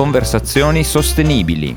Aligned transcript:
conversazioni 0.00 0.82
sostenibili. 0.82 1.76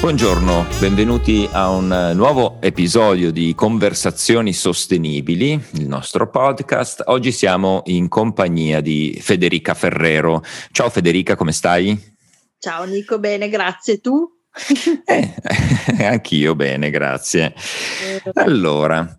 Buongiorno, 0.00 0.66
benvenuti 0.80 1.48
a 1.52 1.70
un 1.70 2.10
nuovo 2.16 2.56
episodio 2.60 3.30
di 3.30 3.54
Conversazioni 3.54 4.52
Sostenibili, 4.52 5.52
il 5.74 5.86
nostro 5.86 6.28
podcast. 6.28 7.04
Oggi 7.06 7.30
siamo 7.30 7.82
in 7.84 8.08
compagnia 8.08 8.80
di 8.80 9.20
Federica 9.22 9.74
Ferrero. 9.74 10.42
Ciao 10.72 10.90
Federica, 10.90 11.36
come 11.36 11.52
stai? 11.52 11.96
Ciao 12.58 12.82
Nico, 12.86 13.20
bene, 13.20 13.48
grazie. 13.48 14.00
Tu? 14.00 14.28
Eh, 15.96 16.04
anch'io 16.04 16.56
bene, 16.56 16.90
grazie. 16.90 17.54
Eh. 17.54 18.32
Allora, 18.34 19.16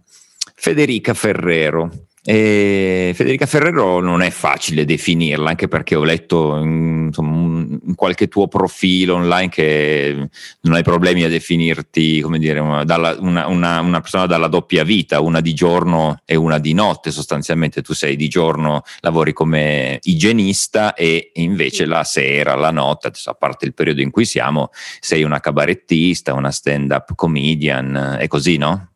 Federica 0.55 1.13
Ferrero, 1.13 1.89
e 2.27 3.11
Federica 3.13 3.45
Ferrero 3.45 3.99
non 3.99 4.23
è 4.23 4.31
facile 4.31 4.83
definirla, 4.83 5.49
anche 5.49 5.67
perché 5.67 5.93
ho 5.93 6.03
letto 6.03 6.57
in, 6.57 7.03
insomma, 7.05 7.59
in, 7.59 7.93
qualche 7.93 8.27
tuo 8.27 8.47
profilo 8.47 9.13
online 9.13 9.49
che 9.49 10.27
non 10.61 10.73
hai 10.73 10.81
problemi 10.81 11.21
a 11.21 11.29
definirti 11.29 12.21
come 12.21 12.39
dire, 12.39 12.57
una, 12.57 12.83
una, 13.19 13.45
una, 13.45 13.79
una, 13.79 14.01
persona 14.01 14.25
dalla 14.25 14.47
doppia 14.47 14.83
vita, 14.83 15.19
una 15.19 15.39
di 15.39 15.53
giorno 15.53 16.19
e 16.25 16.35
una 16.35 16.57
di 16.57 16.73
notte. 16.73 17.11
Sostanzialmente 17.11 17.83
tu 17.83 17.93
sei 17.93 18.15
di 18.15 18.27
giorno, 18.27 18.81
lavori 19.01 19.31
come 19.31 19.99
igienista 20.01 20.95
e 20.95 21.29
invece 21.35 21.85
la 21.85 22.03
sera, 22.03 22.55
la 22.55 22.71
notte, 22.71 23.11
a 23.25 23.33
parte 23.35 23.67
il 23.67 23.75
periodo 23.75 24.01
in 24.01 24.09
cui 24.09 24.25
siamo, 24.25 24.71
sei 24.99 25.21
una 25.21 25.39
cabarettista, 25.39 26.33
una 26.33 26.49
stand-up 26.49 27.13
comedian 27.13 28.17
e 28.19 28.27
così, 28.27 28.57
no? 28.57 28.94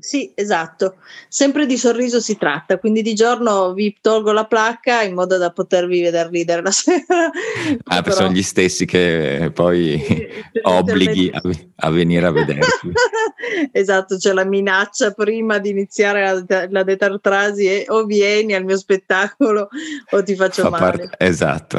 Sì, 0.00 0.32
esatto. 0.34 0.96
Sempre 1.28 1.66
di 1.66 1.76
sorriso 1.76 2.20
si 2.20 2.36
tratta, 2.38 2.78
quindi 2.78 3.02
di 3.02 3.14
giorno 3.14 3.74
vi 3.74 3.94
tolgo 4.00 4.32
la 4.32 4.46
placca 4.46 5.02
in 5.02 5.14
modo 5.14 5.36
da 5.36 5.50
potervi 5.50 6.00
vedere 6.00 6.30
ridere 6.30 6.62
la 6.62 6.70
sera. 6.72 7.30
Ah, 7.84 8.02
Però... 8.02 8.16
sono 8.16 8.30
gli 8.30 8.42
stessi 8.42 8.86
che 8.86 9.50
poi 9.52 10.02
obblighi 10.62 11.30
a, 11.32 11.40
a, 11.76 11.90
venire 11.90 12.26
a 12.26 12.30
vederti. 12.30 12.92
esatto, 13.72 14.16
c'è 14.16 14.32
la 14.32 14.44
minaccia 14.44 15.10
prima 15.12 15.58
di 15.58 15.68
iniziare 15.68 16.44
la, 16.46 16.66
la 16.70 16.82
detartrasi 16.82 17.66
e 17.66 17.84
o 17.88 18.04
vieni 18.04 18.54
al 18.54 18.64
mio 18.64 18.78
spettacolo 18.78 19.68
o 20.10 20.22
ti 20.22 20.34
faccio 20.34 20.62
Fa 20.62 20.70
male. 20.70 20.80
Parte, 20.80 21.24
esatto. 21.24 21.78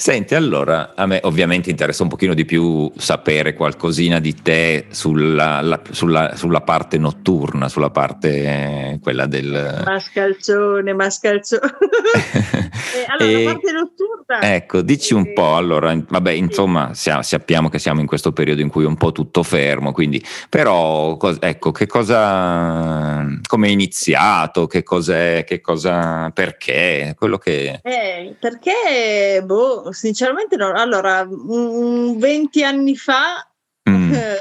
Senti, 0.00 0.36
allora, 0.36 0.92
a 0.94 1.06
me 1.06 1.18
ovviamente 1.24 1.70
interessa 1.70 2.04
un 2.04 2.08
pochino 2.08 2.32
di 2.32 2.44
più 2.44 2.88
sapere 2.96 3.54
qualcosina 3.54 4.20
di 4.20 4.32
te 4.32 4.86
sulla, 4.90 5.60
la, 5.60 5.80
sulla, 5.90 6.36
sulla 6.36 6.60
parte 6.60 6.98
notturna, 6.98 7.68
sulla 7.68 7.90
parte 7.90 8.28
eh, 8.28 8.98
quella 9.02 9.26
del... 9.26 9.82
Mascalzone, 9.84 10.94
mascalzone. 10.94 11.62
eh, 12.14 13.06
allora, 13.08 13.38
e, 13.38 13.42
la 13.42 13.50
parte 13.50 13.72
notturna... 13.72 14.54
Ecco, 14.54 14.82
dici 14.82 15.14
un 15.14 15.32
po', 15.32 15.56
allora, 15.56 15.92
vabbè, 16.08 16.30
insomma, 16.30 16.92
sappiamo 16.94 17.68
che 17.68 17.80
siamo 17.80 17.98
in 17.98 18.06
questo 18.06 18.32
periodo 18.32 18.60
in 18.60 18.68
cui 18.68 18.84
è 18.84 18.86
un 18.86 18.96
po' 18.96 19.10
tutto 19.10 19.42
fermo, 19.42 19.90
quindi, 19.90 20.24
però, 20.48 21.18
ecco, 21.40 21.72
che 21.72 21.86
cosa, 21.88 23.26
come 23.48 23.66
è 23.66 23.70
iniziato, 23.70 24.68
che 24.68 24.84
cos'è, 24.84 25.42
che 25.44 25.60
cosa, 25.60 26.30
perché, 26.32 27.16
quello 27.18 27.36
che... 27.36 27.80
Eh, 27.82 28.36
perché, 28.38 29.42
boh, 29.44 29.87
sinceramente 29.92 30.56
no. 30.56 30.72
Allora, 30.72 31.26
un 31.28 32.18
20 32.18 32.64
anni 32.64 32.96
fa, 32.96 33.48
mm. 33.88 34.12
eh, 34.12 34.36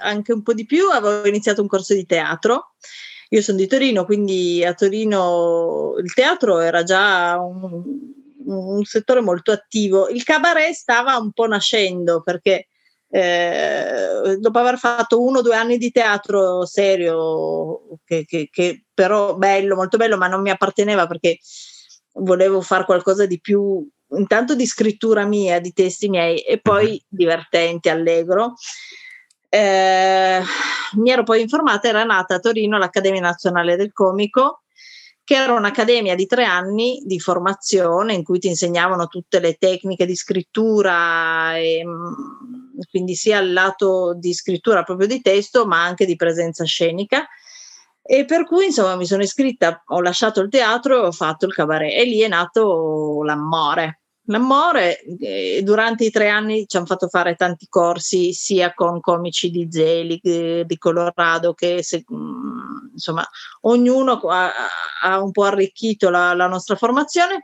anche 0.00 0.32
un 0.32 0.42
po' 0.42 0.54
di 0.54 0.66
più, 0.66 0.88
avevo 0.88 1.26
iniziato 1.26 1.60
un 1.62 1.68
corso 1.68 1.94
di 1.94 2.06
teatro. 2.06 2.74
Io 3.30 3.40
sono 3.40 3.58
di 3.58 3.66
Torino, 3.66 4.04
quindi 4.04 4.62
a 4.64 4.74
Torino 4.74 5.94
il 6.02 6.12
teatro 6.12 6.58
era 6.60 6.82
già 6.82 7.38
un, 7.38 7.82
un 8.44 8.84
settore 8.84 9.20
molto 9.20 9.52
attivo. 9.52 10.08
Il 10.08 10.22
cabaret 10.22 10.72
stava 10.72 11.16
un 11.16 11.32
po' 11.32 11.46
nascendo 11.46 12.22
perché 12.22 12.66
eh, 13.14 14.38
dopo 14.38 14.58
aver 14.58 14.78
fatto 14.78 15.22
uno 15.22 15.38
o 15.38 15.42
due 15.42 15.54
anni 15.54 15.76
di 15.76 15.90
teatro 15.90 16.64
serio, 16.64 17.98
che, 18.04 18.24
che, 18.24 18.48
che, 18.50 18.84
però 18.92 19.36
bello, 19.36 19.76
molto 19.76 19.98
bello, 19.98 20.16
ma 20.16 20.28
non 20.28 20.40
mi 20.40 20.50
apparteneva 20.50 21.06
perché 21.06 21.38
volevo 22.14 22.60
fare 22.62 22.84
qualcosa 22.84 23.26
di 23.26 23.38
più 23.40 23.86
intanto 24.16 24.54
di 24.54 24.66
scrittura 24.66 25.24
mia, 25.24 25.60
di 25.60 25.72
testi 25.72 26.08
miei 26.08 26.40
e 26.40 26.60
poi 26.60 26.90
uh-huh. 26.92 26.98
divertente, 27.08 27.90
allegro. 27.90 28.54
Eh, 29.48 30.40
mi 30.94 31.10
ero 31.10 31.22
poi 31.24 31.42
informata, 31.42 31.88
era 31.88 32.04
nata 32.04 32.36
a 32.36 32.38
Torino 32.38 32.78
l'Accademia 32.78 33.20
Nazionale 33.20 33.76
del 33.76 33.92
Comico, 33.92 34.62
che 35.24 35.34
era 35.34 35.52
un'accademia 35.52 36.14
di 36.14 36.26
tre 36.26 36.44
anni 36.44 37.02
di 37.04 37.20
formazione 37.20 38.14
in 38.14 38.24
cui 38.24 38.38
ti 38.38 38.48
insegnavano 38.48 39.06
tutte 39.06 39.40
le 39.40 39.54
tecniche 39.54 40.06
di 40.06 40.16
scrittura, 40.16 41.56
e, 41.56 41.82
mm, 41.84 42.80
quindi 42.90 43.14
sia 43.14 43.38
il 43.38 43.52
lato 43.52 44.14
di 44.14 44.34
scrittura 44.34 44.82
proprio 44.82 45.06
di 45.06 45.20
testo, 45.20 45.66
ma 45.66 45.82
anche 45.82 46.06
di 46.06 46.16
presenza 46.16 46.64
scenica. 46.64 47.26
E 48.02 48.24
per 48.24 48.44
cui 48.46 48.66
insomma 48.66 48.96
mi 48.96 49.06
sono 49.06 49.22
iscritta, 49.22 49.82
ho 49.86 50.00
lasciato 50.00 50.40
il 50.40 50.48
teatro 50.48 50.96
e 50.96 51.06
ho 51.06 51.12
fatto 51.12 51.46
il 51.46 51.54
cabaret 51.54 51.92
e 51.92 52.04
lì 52.04 52.20
è 52.20 52.28
nato 52.28 53.22
l'amore. 53.22 54.01
L'amore, 54.26 55.00
eh, 55.02 55.62
durante 55.64 56.04
i 56.04 56.10
tre 56.10 56.28
anni 56.28 56.64
ci 56.68 56.76
hanno 56.76 56.86
fatto 56.86 57.08
fare 57.08 57.34
tanti 57.34 57.66
corsi 57.68 58.32
sia 58.32 58.72
con 58.72 59.00
comici 59.00 59.50
di 59.50 59.66
Zelig, 59.68 60.20
eh, 60.22 60.64
di 60.64 60.78
Colorado, 60.78 61.54
che 61.54 61.82
se, 61.82 62.04
mm, 62.12 62.92
insomma 62.92 63.26
ognuno 63.62 64.12
ha, 64.12 64.52
ha, 65.02 65.20
un 65.20 65.32
po' 65.32 65.44
arricchito 65.44 66.08
la, 66.08 66.34
la 66.34 66.46
nostra 66.46 66.76
formazione 66.76 67.42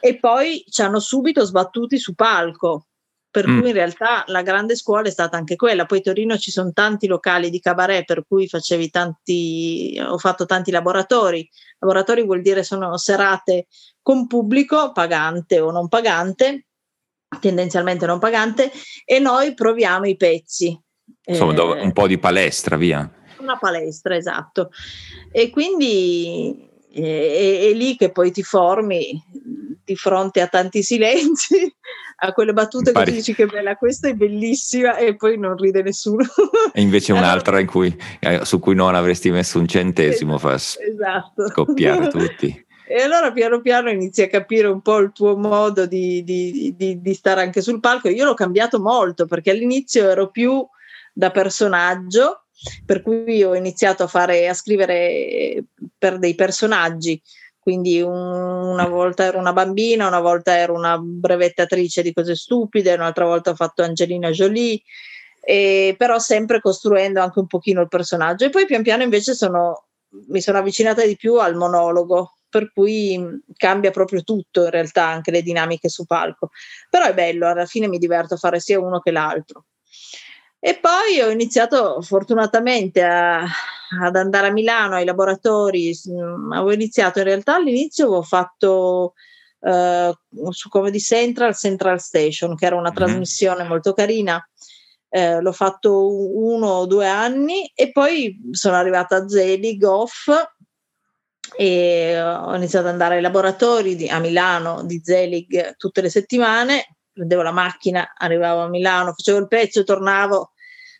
e 0.00 0.18
poi 0.18 0.64
ci 0.70 0.80
hanno 0.80 1.00
subito 1.00 1.44
sbattuti 1.44 1.98
su 1.98 2.14
palco, 2.14 2.86
per 3.36 3.46
mm. 3.46 3.60
cui 3.60 3.68
in 3.68 3.74
realtà 3.74 4.24
la 4.28 4.40
grande 4.40 4.76
scuola 4.76 5.08
è 5.08 5.10
stata 5.10 5.36
anche 5.36 5.56
quella. 5.56 5.84
Poi 5.84 5.98
a 5.98 6.00
Torino 6.00 6.38
ci 6.38 6.50
sono 6.50 6.72
tanti 6.72 7.06
locali 7.06 7.50
di 7.50 7.60
cabaret, 7.60 8.06
per 8.06 8.24
cui 8.26 8.48
facevi 8.48 8.88
tanti, 8.88 10.00
ho 10.02 10.16
fatto 10.16 10.46
tanti 10.46 10.70
laboratori. 10.70 11.46
Laboratori 11.78 12.24
vuol 12.24 12.40
dire 12.40 12.62
sono 12.62 12.96
serate 12.96 13.66
con 14.00 14.26
pubblico 14.26 14.90
pagante 14.92 15.60
o 15.60 15.70
non 15.70 15.86
pagante, 15.88 16.68
tendenzialmente 17.38 18.06
non 18.06 18.18
pagante, 18.18 18.72
e 19.04 19.18
noi 19.18 19.52
proviamo 19.52 20.06
i 20.06 20.16
pezzi. 20.16 20.80
Insomma, 21.26 21.52
eh, 21.76 21.82
un 21.82 21.92
po' 21.92 22.06
di 22.06 22.16
palestra, 22.16 22.76
via. 22.76 23.06
Una 23.40 23.58
palestra, 23.58 24.16
esatto. 24.16 24.70
E 25.30 25.50
quindi 25.50 26.65
eh, 26.96 27.70
è, 27.70 27.74
lì 27.74 27.96
che 27.96 28.10
poi 28.10 28.30
ti 28.30 28.42
formi 28.42 29.22
di 29.84 29.96
fronte 29.96 30.40
a 30.40 30.46
tanti 30.46 30.82
silenzi, 30.82 31.72
a 32.18 32.32
quelle 32.32 32.52
battute 32.52 32.92
Pari. 32.92 33.10
che 33.10 33.16
dici 33.16 33.34
che 33.34 33.46
bella, 33.46 33.76
questa 33.76 34.08
è 34.08 34.14
bellissima 34.14 34.96
e 34.96 35.14
poi 35.14 35.38
non 35.38 35.56
ride 35.56 35.82
nessuno. 35.82 36.24
E 36.72 36.80
invece 36.80 37.12
un'altra 37.14 37.62
cui, 37.64 37.94
eh, 38.20 38.44
su 38.44 38.58
cui 38.58 38.74
non 38.74 38.94
avresti 38.94 39.30
messo 39.30 39.58
un 39.58 39.68
centesimo 39.68 40.38
fa 40.38 40.54
esatto. 40.54 41.48
scoppiare 41.48 42.08
tutti. 42.10 42.64
E 42.88 43.02
allora 43.02 43.32
piano 43.32 43.60
piano 43.60 43.90
inizi 43.90 44.22
a 44.22 44.28
capire 44.28 44.68
un 44.68 44.80
po' 44.80 44.98
il 44.98 45.10
tuo 45.12 45.36
modo 45.36 45.86
di, 45.86 46.22
di, 46.22 46.72
di, 46.76 47.00
di, 47.00 47.14
stare 47.14 47.42
anche 47.42 47.60
sul 47.60 47.80
palco. 47.80 48.08
Io 48.08 48.24
l'ho 48.24 48.34
cambiato 48.34 48.80
molto 48.80 49.26
perché 49.26 49.50
all'inizio 49.50 50.08
ero 50.08 50.30
più 50.30 50.64
da 51.12 51.32
personaggio, 51.32 52.45
per 52.84 53.02
cui 53.02 53.42
ho 53.42 53.54
iniziato 53.54 54.02
a, 54.02 54.06
fare, 54.06 54.48
a 54.48 54.54
scrivere 54.54 55.64
per 55.96 56.18
dei 56.18 56.34
personaggi. 56.34 57.20
Quindi 57.58 58.00
un, 58.00 58.12
una 58.12 58.86
volta 58.86 59.24
ero 59.24 59.38
una 59.38 59.52
bambina, 59.52 60.06
una 60.06 60.20
volta 60.20 60.56
ero 60.56 60.74
una 60.74 60.98
brevettatrice 60.98 62.02
di 62.02 62.12
cose 62.12 62.36
stupide, 62.36 62.94
un'altra 62.94 63.24
volta 63.24 63.50
ho 63.50 63.56
fatto 63.56 63.82
Angelina 63.82 64.30
Jolie, 64.30 64.80
e, 65.40 65.94
però 65.98 66.18
sempre 66.18 66.60
costruendo 66.60 67.20
anche 67.20 67.40
un 67.40 67.48
pochino 67.48 67.80
il 67.80 67.88
personaggio. 67.88 68.44
E 68.44 68.50
poi 68.50 68.66
pian 68.66 68.82
piano 68.82 69.02
invece 69.02 69.34
sono, 69.34 69.86
mi 70.28 70.40
sono 70.40 70.58
avvicinata 70.58 71.04
di 71.04 71.16
più 71.16 71.40
al 71.40 71.56
monologo, 71.56 72.36
per 72.48 72.72
cui 72.72 73.18
mm, 73.18 73.34
cambia 73.56 73.90
proprio 73.90 74.22
tutto 74.22 74.64
in 74.64 74.70
realtà, 74.70 75.06
anche 75.06 75.30
le 75.30 75.42
dinamiche 75.42 75.88
su 75.88 76.04
palco. 76.04 76.50
Però 76.88 77.04
è 77.04 77.14
bello, 77.14 77.48
alla 77.48 77.66
fine 77.66 77.88
mi 77.88 77.98
diverto 77.98 78.34
a 78.34 78.38
fare 78.38 78.60
sia 78.60 78.78
uno 78.78 79.00
che 79.00 79.10
l'altro. 79.10 79.66
E 80.66 80.80
poi 80.80 81.20
ho 81.20 81.30
iniziato 81.30 82.02
fortunatamente 82.02 83.00
a, 83.00 83.44
ad 84.00 84.16
andare 84.16 84.48
a 84.48 84.50
Milano 84.50 84.96
ai 84.96 85.04
laboratori. 85.04 85.96
Mm, 86.10 86.50
avevo 86.50 86.72
iniziato 86.72 87.20
in 87.20 87.24
realtà 87.26 87.54
all'inizio, 87.54 88.06
avevo 88.06 88.22
fatto 88.22 89.12
uh, 89.60 90.50
su 90.50 90.68
Comedy 90.68 90.98
Central 90.98 91.54
Central 91.54 92.00
Station, 92.00 92.56
che 92.56 92.66
era 92.66 92.74
una 92.74 92.88
mm-hmm. 92.88 92.96
trasmissione 92.96 93.62
molto 93.62 93.92
carina. 93.92 94.44
Eh, 95.08 95.40
l'ho 95.40 95.52
fatto 95.52 96.36
uno 96.36 96.66
o 96.66 96.86
due 96.86 97.06
anni 97.06 97.70
e 97.72 97.92
poi 97.92 98.36
sono 98.50 98.74
arrivata 98.74 99.14
a 99.18 99.28
Zelig 99.28 99.84
Off 99.84 100.28
e 101.56 102.20
ho 102.20 102.56
iniziato 102.56 102.86
ad 102.86 102.92
andare 102.92 103.14
ai 103.14 103.22
laboratori 103.22 103.94
di, 103.94 104.08
a 104.08 104.18
Milano 104.18 104.82
di 104.82 105.00
Zelig 105.00 105.76
tutte 105.76 106.00
le 106.00 106.10
settimane, 106.10 106.96
prendevo 107.12 107.42
la 107.42 107.52
macchina, 107.52 108.14
arrivavo 108.16 108.62
a 108.62 108.68
Milano, 108.68 109.12
facevo 109.12 109.38
il 109.38 109.46
pezzo, 109.46 109.84
tornavo 109.84 110.50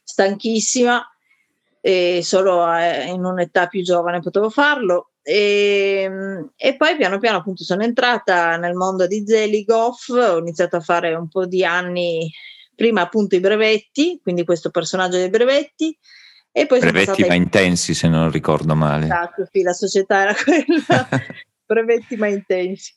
stanchissima 0.07 1.05
e 1.81 2.21
solo 2.23 2.65
in 2.79 3.25
un'età 3.25 3.67
più 3.67 3.83
giovane 3.83 4.21
potevo 4.21 4.49
farlo 4.51 5.11
e, 5.29 6.09
e, 6.55 6.77
poi 6.77 6.97
piano 6.97 7.19
piano 7.19 7.39
appunto 7.39 7.65
sono 7.65 7.83
entrata 7.83 8.57
nel 8.57 8.75
mondo 8.75 9.09
di 9.09 9.25
Zeligoff, 9.27 10.11
ho 10.11 10.39
iniziato 10.39 10.77
a 10.77 10.81
fare 10.81 11.17
un 11.17 11.27
po' 11.29 11.47
di 11.47 11.65
anni, 11.65 12.33
prima 12.77 13.01
appunto 13.01 13.35
i 13.35 13.41
brevetti, 13.41 14.21
quindi 14.23 14.45
questo 14.45 14.71
personaggio 14.71 15.17
dei 15.17 15.29
brevetti, 15.29 15.99
e 16.53 16.67
poi 16.67 16.79
brevetti 16.79 17.23
ma 17.23 17.33
ai... 17.33 17.39
intensi 17.39 17.93
se 17.93 18.07
non 18.07 18.31
ricordo 18.31 18.77
male. 18.77 19.07
Esatto, 19.07 19.49
sì, 19.51 19.63
la 19.63 19.73
società 19.73 20.21
era 20.21 20.35
quella, 20.35 21.09
brevetti 21.67 22.15
ma 22.15 22.29
intensi. 22.29 22.95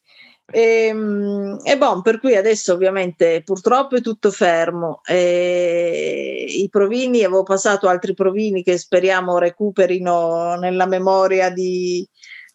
E, 0.51 0.86
ehm, 0.88 1.60
e 1.63 1.78
bon, 1.78 2.01
per 2.01 2.19
cui 2.19 2.36
adesso 2.36 2.74
ovviamente 2.74 3.42
purtroppo 3.44 3.96
è 3.96 4.01
tutto 4.01 4.31
fermo. 4.31 5.01
E 5.06 6.46
I 6.48 6.69
provini, 6.69 7.24
avevo 7.24 7.44
passato 7.44 7.88
altri 7.88 8.13
provini 8.13 8.63
che 8.63 8.78
speriamo 8.78 9.38
recuperino 9.38 10.56
nella 10.56 10.86
memoria 10.86 11.50
di, 11.50 12.07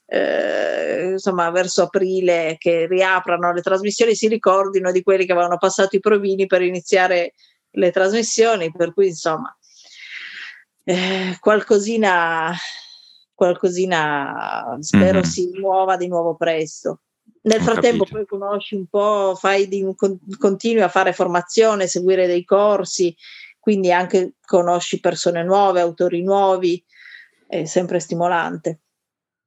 eh, 0.07 1.11
insomma, 1.13 1.51
verso 1.51 1.83
aprile 1.85 2.57
che 2.59 2.87
riaprano 2.87 3.53
le 3.53 3.63
trasmissioni, 3.63 4.15
si 4.15 4.29
ricordino 4.29 4.93
di 4.93 5.03
quelli 5.03 5.25
che 5.27 5.33
avevano 5.33 5.59
passato 5.59 5.97
i 5.97 6.01
provini 6.01 6.47
per 6.47 6.63
iniziare 6.63 7.35
le 7.71 7.91
trasmissioni. 7.91 8.71
Per 8.73 8.93
cui, 8.93 9.09
insomma, 9.09 9.57
eh, 10.85 11.37
qualcosina, 11.41 12.53
qualcosina 13.35 14.77
spero 14.81 15.21
mm-hmm. 15.21 15.23
si 15.23 15.51
muova 15.59 15.97
di 15.97 16.09
nuovo 16.09 16.37
presto. 16.37 17.01
Nel 17.45 17.61
frattempo 17.61 18.05
poi 18.05 18.25
conosci 18.25 18.75
un 18.75 18.87
po', 18.87 19.35
fai 19.39 19.69
di, 19.69 19.85
continui 20.39 20.83
a 20.83 20.89
fare 20.89 21.13
formazione, 21.13 21.87
seguire 21.87 22.27
dei 22.27 22.43
corsi, 22.45 23.15
quindi 23.59 23.93
anche 23.93 24.35
conosci 24.45 24.99
persone 24.99 25.45
nuove, 25.45 25.81
autori 25.81 26.23
nuovi, 26.23 26.83
è 27.47 27.65
sempre 27.67 28.01
stimolante. 28.01 28.81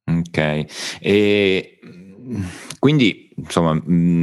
Ok, 0.05 0.65
e 1.01 1.79
quindi 2.79 3.31
insomma 3.35 3.81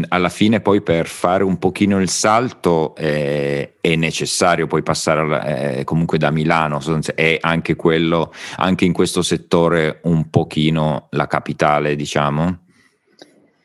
alla 0.09 0.29
fine 0.29 0.61
poi 0.61 0.83
per 0.83 1.07
fare 1.07 1.43
un 1.43 1.59
pochino 1.59 2.01
il 2.01 2.09
salto 2.09 2.95
eh, 2.97 3.77
è 3.81 3.95
necessario 3.97 4.67
poi 4.67 4.83
passare 4.83 5.79
eh, 5.79 5.85
comunque 5.85 6.17
da 6.17 6.31
Milano, 6.31 6.81
è 7.15 7.39
anche 7.41 7.75
quello, 7.75 8.33
anche 8.57 8.85
in 8.85 8.93
questo 8.93 9.23
settore 9.23 10.01
un 10.05 10.31
pochino 10.31 11.09
la 11.11 11.27
capitale 11.27 11.97
diciamo? 11.97 12.64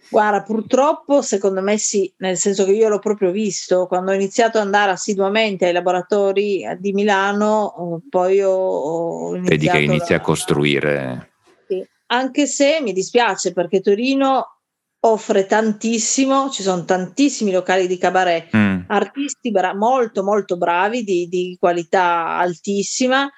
Guarda, 0.10 0.42
purtroppo 0.42 1.22
secondo 1.22 1.62
me 1.62 1.78
sì, 1.78 2.12
nel 2.18 2.36
senso 2.36 2.66
che 2.66 2.72
io 2.72 2.90
l'ho 2.90 2.98
proprio 2.98 3.30
visto 3.30 3.86
quando 3.86 4.10
ho 4.10 4.16
iniziato 4.16 4.58
ad 4.58 4.66
andare 4.66 4.92
assiduamente 4.92 5.68
ai 5.68 5.74
laboratori 5.74 6.66
di 6.80 6.94
Milano, 6.94 8.02
poi 8.10 8.42
ho, 8.42 8.52
ho 8.52 9.36
iniziato 9.36 9.56
Vedi 9.56 9.70
che 9.70 9.84
inizi 9.84 10.14
a 10.16 10.20
costruire. 10.20 11.30
Sì. 11.68 11.88
Anche 12.08 12.48
se 12.48 12.80
mi 12.82 12.92
dispiace 12.92 13.54
perché 13.54 13.82
Torino 13.82 14.60
offre 15.02 15.46
tantissimo, 15.46 16.50
ci 16.50 16.64
sono 16.64 16.84
tantissimi 16.86 17.52
locali 17.52 17.86
di 17.86 17.98
cabaret, 18.00 18.56
mm. 18.56 18.80
artisti 18.88 19.52
bra- 19.52 19.76
molto 19.76 20.24
molto 20.24 20.58
bravi, 20.58 21.04
di, 21.04 21.28
di 21.28 21.56
qualità 21.60 22.38
altissima. 22.38 23.30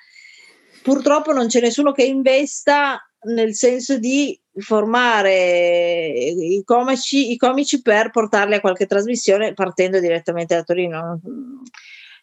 Purtroppo 0.82 1.34
non 1.34 1.48
c'è 1.48 1.60
nessuno 1.60 1.92
che 1.92 2.04
investa 2.04 3.00
nel 3.24 3.54
senso 3.54 4.00
di 4.00 4.41
formare 4.58 6.08
i 6.08 6.62
comici, 6.66 7.32
i 7.32 7.38
comici 7.38 7.82
per 7.82 8.10
portarli 8.10 8.56
a 8.56 8.60
qualche 8.60 8.86
trasmissione 8.86 9.54
partendo 9.54 10.00
direttamente 10.00 10.56
da 10.56 10.64
Torino. 10.64 11.20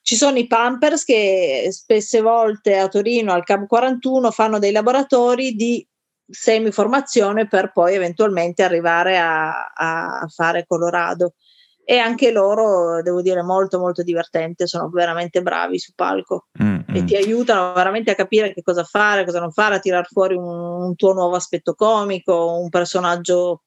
Ci 0.02 0.16
sono 0.16 0.38
i 0.38 0.46
Pampers 0.46 1.04
che 1.04 1.68
spesse 1.70 2.20
volte 2.20 2.78
a 2.78 2.88
Torino 2.88 3.32
al 3.32 3.44
Camp 3.44 3.66
41 3.66 4.30
fanno 4.30 4.58
dei 4.58 4.72
laboratori 4.72 5.52
di 5.54 5.86
semiformazione 6.30 7.46
per 7.46 7.72
poi 7.72 7.94
eventualmente 7.94 8.62
arrivare 8.62 9.18
a, 9.18 9.72
a 9.74 10.26
fare 10.28 10.66
Colorado. 10.66 11.34
E 11.84 11.96
anche 11.96 12.30
loro, 12.30 13.00
devo 13.00 13.22
dire, 13.22 13.42
molto 13.42 13.78
molto 13.78 14.02
divertente, 14.02 14.66
sono 14.66 14.90
veramente 14.90 15.40
bravi 15.40 15.78
su 15.78 15.92
palco. 15.94 16.48
Mm, 16.62 16.77
e 16.90 17.02
mm. 17.02 17.06
ti 17.06 17.16
aiutano 17.16 17.74
veramente 17.74 18.10
a 18.10 18.14
capire 18.14 18.54
che 18.54 18.62
cosa 18.62 18.82
fare, 18.82 19.24
cosa 19.24 19.40
non 19.40 19.52
fare, 19.52 19.74
a 19.74 19.78
tirar 19.78 20.06
fuori 20.06 20.34
un, 20.34 20.46
un 20.46 20.96
tuo 20.96 21.12
nuovo 21.12 21.36
aspetto 21.36 21.74
comico, 21.74 22.58
un 22.58 22.70
personaggio 22.70 23.62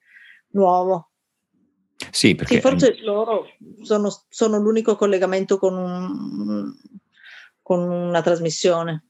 nuovo. 0.52 1.10
Sì, 2.10 2.34
perché 2.34 2.56
sì, 2.56 2.62
forse 2.62 2.98
loro 3.04 3.46
sono, 3.84 4.12
sono, 4.28 4.58
l'unico 4.58 4.96
collegamento 4.96 5.60
con, 5.60 5.78
un, 5.78 6.74
con 7.62 7.80
una 7.80 8.24
trasmissione. 8.24 9.04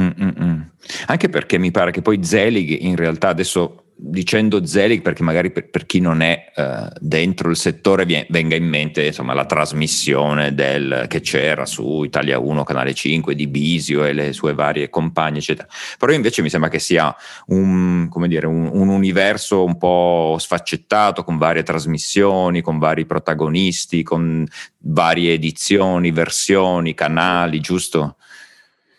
Mm, 0.00 0.10
mm, 0.18 0.42
mm. 0.42 0.60
Anche 1.06 1.28
perché 1.28 1.58
mi 1.58 1.70
pare 1.70 1.90
che 1.90 2.00
poi 2.00 2.24
Zelig 2.24 2.70
in 2.80 2.96
realtà 2.96 3.28
adesso 3.28 3.79
dicendo 4.02 4.64
Zelig 4.64 5.02
perché 5.02 5.22
magari 5.22 5.50
per, 5.50 5.68
per 5.68 5.84
chi 5.84 6.00
non 6.00 6.22
è 6.22 6.52
uh, 6.56 6.88
dentro 6.98 7.50
il 7.50 7.56
settore 7.56 8.06
viene, 8.06 8.26
venga 8.30 8.56
in 8.56 8.66
mente 8.66 9.06
insomma, 9.06 9.34
la 9.34 9.44
trasmissione 9.44 10.54
del, 10.54 11.04
che 11.06 11.20
c'era 11.20 11.66
su 11.66 12.02
Italia 12.04 12.38
1, 12.38 12.64
Canale 12.64 12.94
5 12.94 13.34
di 13.34 13.46
Bisio 13.46 14.04
e 14.04 14.12
le 14.12 14.32
sue 14.32 14.54
varie 14.54 14.88
compagne 14.88 15.38
eccetera 15.38 15.68
però 15.98 16.12
invece 16.12 16.40
mi 16.40 16.48
sembra 16.48 16.70
che 16.70 16.78
sia 16.78 17.14
un, 17.46 18.08
dire, 18.26 18.46
un, 18.46 18.70
un 18.72 18.88
universo 18.88 19.64
un 19.64 19.76
po' 19.76 20.36
sfaccettato 20.38 21.22
con 21.22 21.36
varie 21.36 21.62
trasmissioni, 21.62 22.62
con 22.62 22.78
vari 22.78 23.04
protagonisti, 23.06 24.02
con 24.02 24.46
varie 24.78 25.34
edizioni, 25.34 26.10
versioni, 26.10 26.94
canali, 26.94 27.60
giusto? 27.60 28.16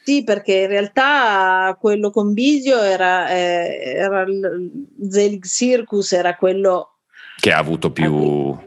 Sì, 0.03 0.23
perché 0.23 0.61
in 0.61 0.67
realtà 0.67 1.77
quello 1.79 2.09
con 2.09 2.33
Bisio 2.33 2.79
era, 2.81 3.29
eh, 3.29 3.81
era 3.95 4.21
il 4.21 4.87
Zelig 5.09 5.45
Circus, 5.45 6.13
era 6.13 6.35
quello 6.35 6.97
che 7.39 7.51
ha 7.51 7.57
avuto 7.57 7.91
più 7.91 8.57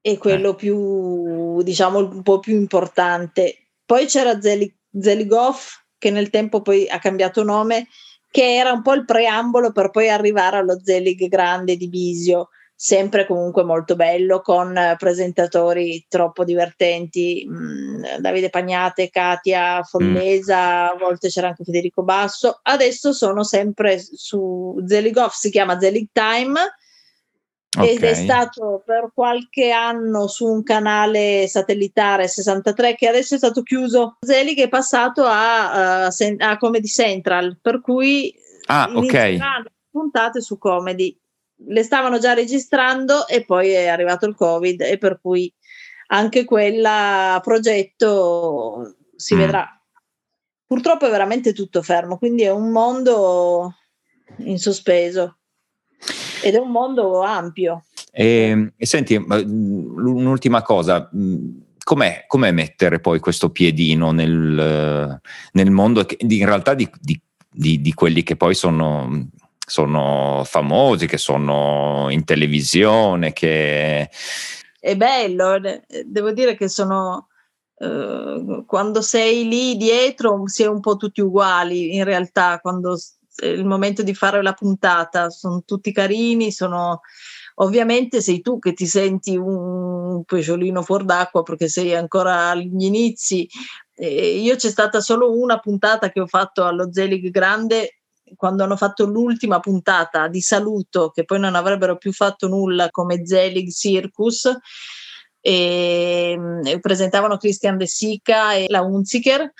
e 0.00 0.18
quello 0.18 0.50
eh. 0.50 0.54
più 0.54 1.62
diciamo 1.62 1.98
un 1.98 2.22
po' 2.22 2.40
più 2.40 2.54
importante. 2.56 3.68
Poi 3.86 4.06
c'era 4.06 4.40
Zelig, 4.40 4.74
Zeligoff 4.98 5.82
che 5.98 6.10
nel 6.10 6.28
tempo 6.28 6.60
poi 6.60 6.86
ha 6.88 6.98
cambiato 6.98 7.42
nome, 7.42 7.88
che 8.30 8.56
era 8.56 8.72
un 8.72 8.82
po' 8.82 8.92
il 8.92 9.06
preambolo 9.06 9.72
per 9.72 9.90
poi 9.90 10.10
arrivare 10.10 10.58
allo 10.58 10.78
Zelig 10.82 11.26
grande 11.28 11.76
di 11.76 11.88
Bisio 11.88 12.50
sempre 12.76 13.26
comunque 13.26 13.62
molto 13.62 13.94
bello 13.94 14.40
con 14.40 14.78
presentatori 14.98 16.04
troppo 16.08 16.44
divertenti, 16.44 17.46
mh, 17.48 17.56
mm, 17.56 18.04
Davide 18.18 18.50
Pagnate, 18.50 19.10
Katia 19.10 19.82
Follesa, 19.82 20.86
mm. 20.86 20.88
a 20.88 20.96
volte 20.98 21.28
c'era 21.28 21.48
anche 21.48 21.64
Federico 21.64 22.02
Basso, 22.02 22.60
adesso 22.62 23.12
sono 23.12 23.44
sempre 23.44 23.98
su 23.98 24.76
Zeligoff, 24.86 25.34
si 25.34 25.50
chiama 25.50 25.78
Zelig 25.78 26.08
Time 26.12 26.60
okay. 27.76 27.94
ed 27.94 28.02
è 28.02 28.14
stato 28.14 28.82
per 28.84 29.10
qualche 29.14 29.70
anno 29.70 30.26
su 30.26 30.46
un 30.46 30.62
canale 30.62 31.46
satellitare 31.48 32.28
63 32.28 32.94
che 32.96 33.08
adesso 33.08 33.34
è 33.34 33.38
stato 33.38 33.62
chiuso, 33.62 34.16
Zelig 34.20 34.58
è 34.58 34.68
passato 34.68 35.24
a, 35.24 36.08
uh, 36.08 36.36
a 36.38 36.56
Comedy 36.58 36.88
Central, 36.88 37.58
per 37.60 37.80
cui 37.80 38.34
ah, 38.66 38.90
okay. 38.92 39.38
puntate 39.90 40.40
su 40.40 40.58
Comedy 40.58 41.16
le 41.56 41.82
stavano 41.82 42.18
già 42.18 42.34
registrando 42.34 43.26
e 43.28 43.44
poi 43.44 43.70
è 43.70 43.86
arrivato 43.86 44.26
il 44.26 44.34
covid 44.34 44.80
e 44.82 44.98
per 44.98 45.18
cui 45.20 45.52
anche 46.08 46.44
quella 46.44 47.40
progetto 47.42 48.96
si 49.16 49.34
mm. 49.34 49.38
vedrà. 49.38 49.68
Purtroppo 50.66 51.06
è 51.06 51.10
veramente 51.10 51.52
tutto 51.52 51.82
fermo, 51.82 52.18
quindi 52.18 52.42
è 52.42 52.50
un 52.50 52.70
mondo 52.70 53.74
in 54.38 54.58
sospeso 54.58 55.38
ed 56.42 56.54
è 56.54 56.58
un 56.58 56.70
mondo 56.70 57.22
ampio. 57.22 57.84
E, 58.10 58.26
ehm, 58.26 58.72
e 58.76 58.86
senti, 58.86 59.14
un'ultima 59.16 60.62
cosa, 60.62 61.10
mm, 61.14 61.56
com'è, 61.82 62.24
com'è, 62.26 62.50
mettere 62.52 63.00
poi 63.00 63.20
questo 63.20 63.50
piedino 63.50 64.10
nel, 64.10 65.20
nel 65.52 65.70
mondo 65.70 66.06
in 66.18 66.44
realtà 66.44 66.74
di, 66.74 66.88
di, 67.00 67.20
di, 67.50 67.80
di 67.80 67.92
quelli 67.92 68.22
che 68.22 68.36
poi 68.36 68.54
sono 68.54 69.28
sono 69.66 70.42
famosi, 70.44 71.06
che 71.06 71.18
sono 71.18 72.06
in 72.10 72.24
televisione, 72.24 73.32
che... 73.32 74.10
È 74.78 74.96
bello, 74.96 75.58
devo 76.04 76.32
dire 76.32 76.56
che 76.56 76.68
sono... 76.68 77.28
Uh, 77.76 78.64
quando 78.66 79.02
sei 79.02 79.48
lì 79.48 79.76
dietro 79.76 80.46
si 80.46 80.62
è 80.62 80.68
un 80.68 80.78
po' 80.78 80.96
tutti 80.96 81.20
uguali 81.20 81.96
in 81.96 82.04
realtà, 82.04 82.60
quando 82.60 82.96
è 83.34 83.46
il 83.46 83.64
momento 83.64 84.04
di 84.04 84.14
fare 84.14 84.42
la 84.42 84.52
puntata, 84.52 85.30
sono 85.30 85.62
tutti 85.64 85.92
carini, 85.92 86.52
sono... 86.52 87.00
Ovviamente 87.56 88.20
sei 88.20 88.40
tu 88.40 88.58
che 88.58 88.72
ti 88.72 88.86
senti 88.86 89.36
un 89.36 90.24
pesciolino 90.24 90.82
fuor 90.82 91.04
d'acqua 91.04 91.44
perché 91.44 91.68
sei 91.68 91.94
ancora 91.94 92.50
agli 92.50 92.82
inizi. 92.82 93.48
E 93.94 94.38
io 94.38 94.56
c'è 94.56 94.68
stata 94.68 95.00
solo 95.00 95.38
una 95.38 95.60
puntata 95.60 96.10
che 96.10 96.18
ho 96.18 96.26
fatto 96.26 96.64
allo 96.64 96.92
Zelig 96.92 97.30
Grande 97.30 98.00
quando 98.36 98.64
hanno 98.64 98.76
fatto 98.76 99.04
l'ultima 99.04 99.60
puntata 99.60 100.28
di 100.28 100.40
saluto, 100.40 101.10
che 101.10 101.24
poi 101.24 101.38
non 101.40 101.54
avrebbero 101.54 101.96
più 101.96 102.12
fatto 102.12 102.48
nulla 102.48 102.90
come 102.90 103.26
Zelig 103.26 103.70
Circus, 103.70 104.50
e, 105.40 106.38
e 106.64 106.80
presentavano 106.80 107.36
Christian 107.36 107.76
De 107.76 107.86
Sica 107.86 108.54
e 108.54 108.66
la 108.68 108.80
Unziker. 108.80 109.52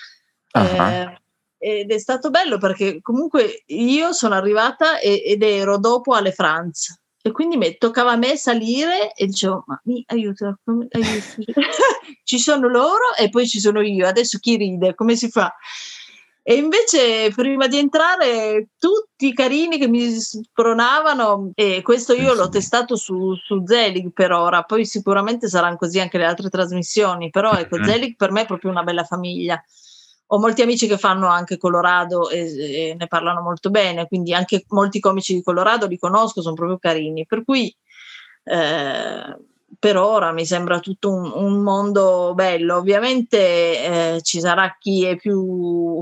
Uh-huh. 0.52 0.62
Eh, 0.62 1.18
ed 1.58 1.90
è 1.90 1.98
stato 1.98 2.30
bello 2.30 2.58
perché 2.58 3.00
comunque 3.00 3.62
io 3.66 4.12
sono 4.12 4.34
arrivata 4.34 4.98
e, 4.98 5.22
ed 5.24 5.42
ero 5.42 5.78
dopo 5.78 6.12
alle 6.12 6.32
Franz 6.32 6.94
e 7.22 7.32
quindi 7.32 7.56
mi 7.56 7.78
toccava 7.78 8.12
a 8.12 8.16
me 8.16 8.36
salire 8.36 9.14
e 9.14 9.24
dicevo 9.24 9.64
ma 9.66 9.80
mi 9.84 10.04
aiuto, 10.08 10.58
aiuto. 10.64 10.92
ci 12.22 12.38
sono 12.38 12.68
loro 12.68 13.14
e 13.18 13.30
poi 13.30 13.48
ci 13.48 13.60
sono 13.60 13.80
io 13.80 14.06
adesso 14.06 14.38
chi 14.38 14.56
ride 14.56 14.94
come 14.94 15.16
si 15.16 15.30
fa 15.30 15.54
e 16.46 16.56
invece 16.56 17.32
prima 17.34 17.66
di 17.68 17.78
entrare 17.78 18.68
tutti 18.78 19.32
carini 19.32 19.78
che 19.78 19.88
mi 19.88 20.10
spronavano 20.10 21.52
e 21.54 21.80
questo 21.80 22.12
io 22.12 22.34
l'ho 22.34 22.50
testato 22.50 22.96
su, 22.96 23.34
su 23.34 23.64
Zelig 23.64 24.12
per 24.12 24.30
ora, 24.30 24.62
poi 24.62 24.84
sicuramente 24.84 25.48
saranno 25.48 25.78
così 25.78 26.00
anche 26.00 26.18
le 26.18 26.26
altre 26.26 26.50
trasmissioni, 26.50 27.30
però 27.30 27.52
ecco 27.54 27.78
mm. 27.78 27.82
Zelig 27.82 28.16
per 28.16 28.30
me 28.30 28.42
è 28.42 28.46
proprio 28.46 28.70
una 28.70 28.82
bella 28.82 29.04
famiglia. 29.04 29.58
Ho 30.28 30.38
molti 30.38 30.60
amici 30.60 30.86
che 30.86 30.98
fanno 30.98 31.28
anche 31.28 31.56
Colorado 31.56 32.28
e, 32.28 32.90
e 32.90 32.94
ne 32.94 33.06
parlano 33.06 33.40
molto 33.40 33.70
bene, 33.70 34.06
quindi 34.06 34.34
anche 34.34 34.66
molti 34.68 35.00
comici 35.00 35.32
di 35.32 35.42
Colorado 35.42 35.86
li 35.86 35.98
conosco, 35.98 36.42
sono 36.42 36.54
proprio 36.54 36.76
carini, 36.76 37.24
per 37.24 37.42
cui 37.42 37.74
eh, 38.44 39.36
per 39.78 39.96
ora 39.96 40.32
mi 40.32 40.46
sembra 40.46 40.80
tutto 40.80 41.12
un, 41.12 41.30
un 41.34 41.62
mondo 41.62 42.32
bello. 42.34 42.76
Ovviamente 42.76 43.38
eh, 44.16 44.22
ci 44.22 44.40
sarà 44.40 44.76
chi 44.78 45.04
è 45.04 45.16
più 45.16 46.00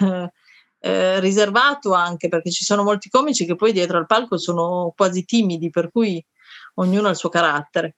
eh, 0.80 1.20
riservato 1.20 1.92
anche 1.92 2.28
perché 2.28 2.50
ci 2.50 2.64
sono 2.64 2.82
molti 2.82 3.08
comici 3.08 3.46
che 3.46 3.54
poi 3.54 3.72
dietro 3.72 3.98
al 3.98 4.06
palco 4.06 4.38
sono 4.38 4.92
quasi 4.96 5.24
timidi, 5.24 5.70
per 5.70 5.90
cui 5.90 6.24
ognuno 6.74 7.08
ha 7.08 7.10
il 7.10 7.16
suo 7.16 7.28
carattere. 7.28 7.96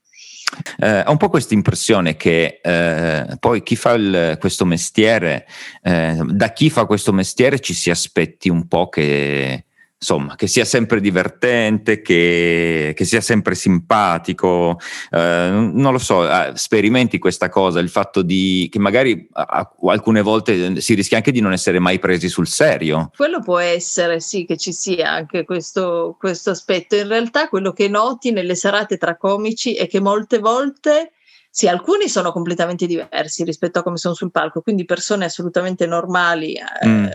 Eh, 0.79 1.01
ho 1.01 1.11
un 1.11 1.17
po' 1.17 1.29
questa 1.29 1.55
impressione 1.55 2.17
che 2.17 2.61
eh, 2.63 3.37
poi 3.39 3.63
chi 3.63 3.77
fa 3.77 3.93
il, 3.93 4.37
questo 4.41 4.65
mestiere, 4.65 5.47
eh, 5.83 6.19
da 6.25 6.53
chi 6.53 6.71
fa 6.71 6.87
questo 6.87 7.13
mestiere 7.13 7.61
ci 7.61 7.75
si 7.75 7.91
aspetti 7.91 8.49
un 8.49 8.67
po' 8.67 8.89
che 8.89 9.67
insomma, 10.01 10.37
che 10.37 10.47
sia 10.47 10.65
sempre 10.65 11.01
divertente, 11.01 12.01
che, 12.01 12.93
che 12.95 13.05
sia 13.05 13.21
sempre 13.21 13.55
simpatico, 13.57 14.79
eh, 15.11 15.49
non 15.51 15.93
lo 15.93 15.99
so, 15.99 16.29
eh, 16.29 16.53
sperimenti 16.55 17.19
questa 17.19 17.49
cosa, 17.49 17.81
il 17.81 17.89
fatto 17.89 18.23
di 18.23 18.69
che 18.71 18.79
magari 18.79 19.29
a, 19.33 19.69
alcune 19.87 20.23
volte 20.23 20.81
si 20.81 20.95
rischia 20.95 21.17
anche 21.17 21.33
di 21.33 21.41
non 21.41 21.53
essere 21.53 21.81
mai 21.81 21.99
presi 21.99 22.29
sul 22.29 22.47
serio. 22.47 23.11
Quello 23.17 23.41
può 23.41 23.59
essere, 23.59 24.21
sì, 24.21 24.45
che 24.45 24.57
ci 24.57 24.73
sia 24.73 25.11
anche 25.11 25.45
questo, 25.45 26.17
questo 26.19 26.51
aspetto. 26.51 26.95
In 26.95 27.09
realtà 27.09 27.49
quello 27.49 27.73
che 27.73 27.89
noti 27.89 28.31
nelle 28.31 28.55
serate 28.55 28.97
tra 28.97 29.17
comici 29.17 29.75
è 29.75 29.89
che 29.89 30.01
molte 30.01 30.39
volte... 30.39 31.13
Sì, 31.51 31.67
alcuni 31.67 32.09
sono 32.09 32.31
completamente 32.31 32.87
diversi 32.87 33.43
rispetto 33.43 33.79
a 33.79 33.83
come 33.83 33.97
sono 33.97 34.15
sul 34.15 34.31
palco, 34.31 34.61
quindi 34.61 34.85
persone 34.85 35.25
assolutamente 35.25 35.87
normali, 35.87 36.53
eh, 36.53 36.87
mm 36.87 37.07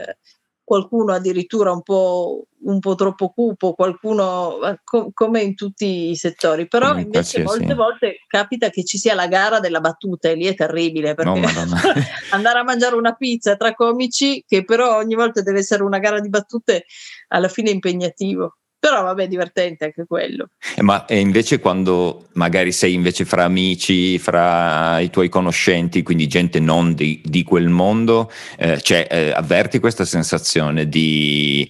qualcuno 0.63 1.13
addirittura 1.13 1.71
un 1.71 1.81
po', 1.81 2.45
un 2.61 2.79
po 2.79 2.95
troppo 2.95 3.29
cupo, 3.29 3.73
qualcuno 3.73 4.57
co- 4.83 5.11
come 5.13 5.41
in 5.41 5.55
tutti 5.55 6.09
i 6.09 6.15
settori, 6.15 6.67
però 6.67 6.97
invece 6.97 7.43
molte 7.43 7.73
volte 7.73 8.19
capita 8.27 8.69
che 8.69 8.85
ci 8.85 8.97
sia 8.97 9.13
la 9.13 9.27
gara 9.27 9.59
della 9.59 9.81
battuta 9.81 10.29
e 10.29 10.35
lì 10.35 10.45
è 10.45 10.55
terribile 10.55 11.13
perché 11.15 11.39
no, 11.39 11.47
andare 12.31 12.59
a 12.59 12.63
mangiare 12.63 12.95
una 12.95 13.13
pizza 13.13 13.55
tra 13.55 13.73
comici 13.73 14.43
che 14.47 14.63
però 14.63 14.97
ogni 14.97 15.15
volta 15.15 15.41
deve 15.41 15.59
essere 15.59 15.83
una 15.83 15.99
gara 15.99 16.19
di 16.19 16.29
battute 16.29 16.85
alla 17.27 17.49
fine 17.49 17.69
è 17.69 17.73
impegnativo. 17.73 18.57
Però 18.83 19.01
vabbè, 19.01 19.29
divertente 19.29 19.85
anche 19.85 20.03
quello. 20.05 20.49
Eh, 20.75 20.81
ma 20.81 21.05
invece 21.07 21.59
quando 21.59 22.27
magari 22.33 22.73
sei 22.73 22.93
invece 22.93 23.23
fra 23.23 23.45
amici, 23.45 24.19
fra 24.19 24.99
i 24.99 25.09
tuoi 25.09 25.29
conoscenti, 25.29 26.03
quindi 26.03 26.27
gente 26.27 26.59
non 26.59 26.93
di, 26.93 27.21
di 27.23 27.43
quel 27.43 27.69
mondo, 27.69 28.29
eh, 28.57 28.81
cioè, 28.81 29.07
eh, 29.09 29.31
avverti 29.31 29.79
questa 29.79 30.03
sensazione 30.03 30.89
di 30.89 31.65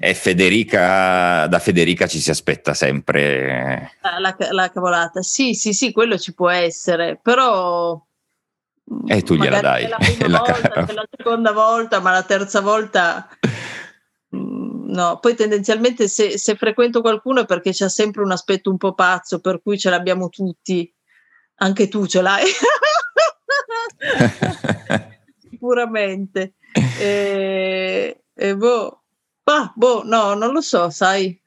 eh, 0.00 0.14
Federica, 0.14 1.46
da 1.46 1.60
Federica 1.60 2.08
ci 2.08 2.18
si 2.18 2.30
aspetta 2.30 2.74
sempre. 2.74 3.92
Ah, 4.00 4.18
la, 4.18 4.36
la 4.50 4.68
cavolata, 4.72 5.22
sì, 5.22 5.54
sì, 5.54 5.72
sì, 5.72 5.92
quello 5.92 6.18
ci 6.18 6.34
può 6.34 6.50
essere, 6.50 7.20
però 7.22 8.04
e 9.06 9.22
tu 9.22 9.34
gliela 9.36 9.60
dai. 9.60 9.86
La 9.86 9.96
prima 9.96 10.38
volta, 10.42 10.92
la 10.92 11.06
seconda 11.16 11.52
volta, 11.52 12.00
ma 12.00 12.10
la 12.10 12.24
terza 12.24 12.60
volta 12.60 13.28
no, 14.98 15.20
poi 15.20 15.36
tendenzialmente 15.36 16.08
se, 16.08 16.38
se, 16.38 16.56
frequento 16.56 17.00
qualcuno 17.00 17.42
è 17.42 17.46
perché 17.46 17.70
c'è 17.70 17.88
sempre 17.88 18.24
un 18.24 18.32
aspetto 18.32 18.68
un 18.68 18.78
po' 18.78 18.94
pazzo, 18.94 19.38
per 19.38 19.62
cui 19.62 19.78
ce 19.78 19.90
l'abbiamo 19.90 20.28
tutti, 20.28 20.92
anche 21.58 21.86
tu 21.86 22.04
ce 22.06 22.20
l'hai. 22.20 22.46
Sicuramente. 25.38 26.54
E, 26.98 28.24
e 28.34 28.56
boh, 28.56 29.02
bah, 29.44 29.72
boh, 29.76 30.02
no, 30.04 30.34
non 30.34 30.52
lo 30.52 30.60
so, 30.60 30.90
sai. 30.90 31.40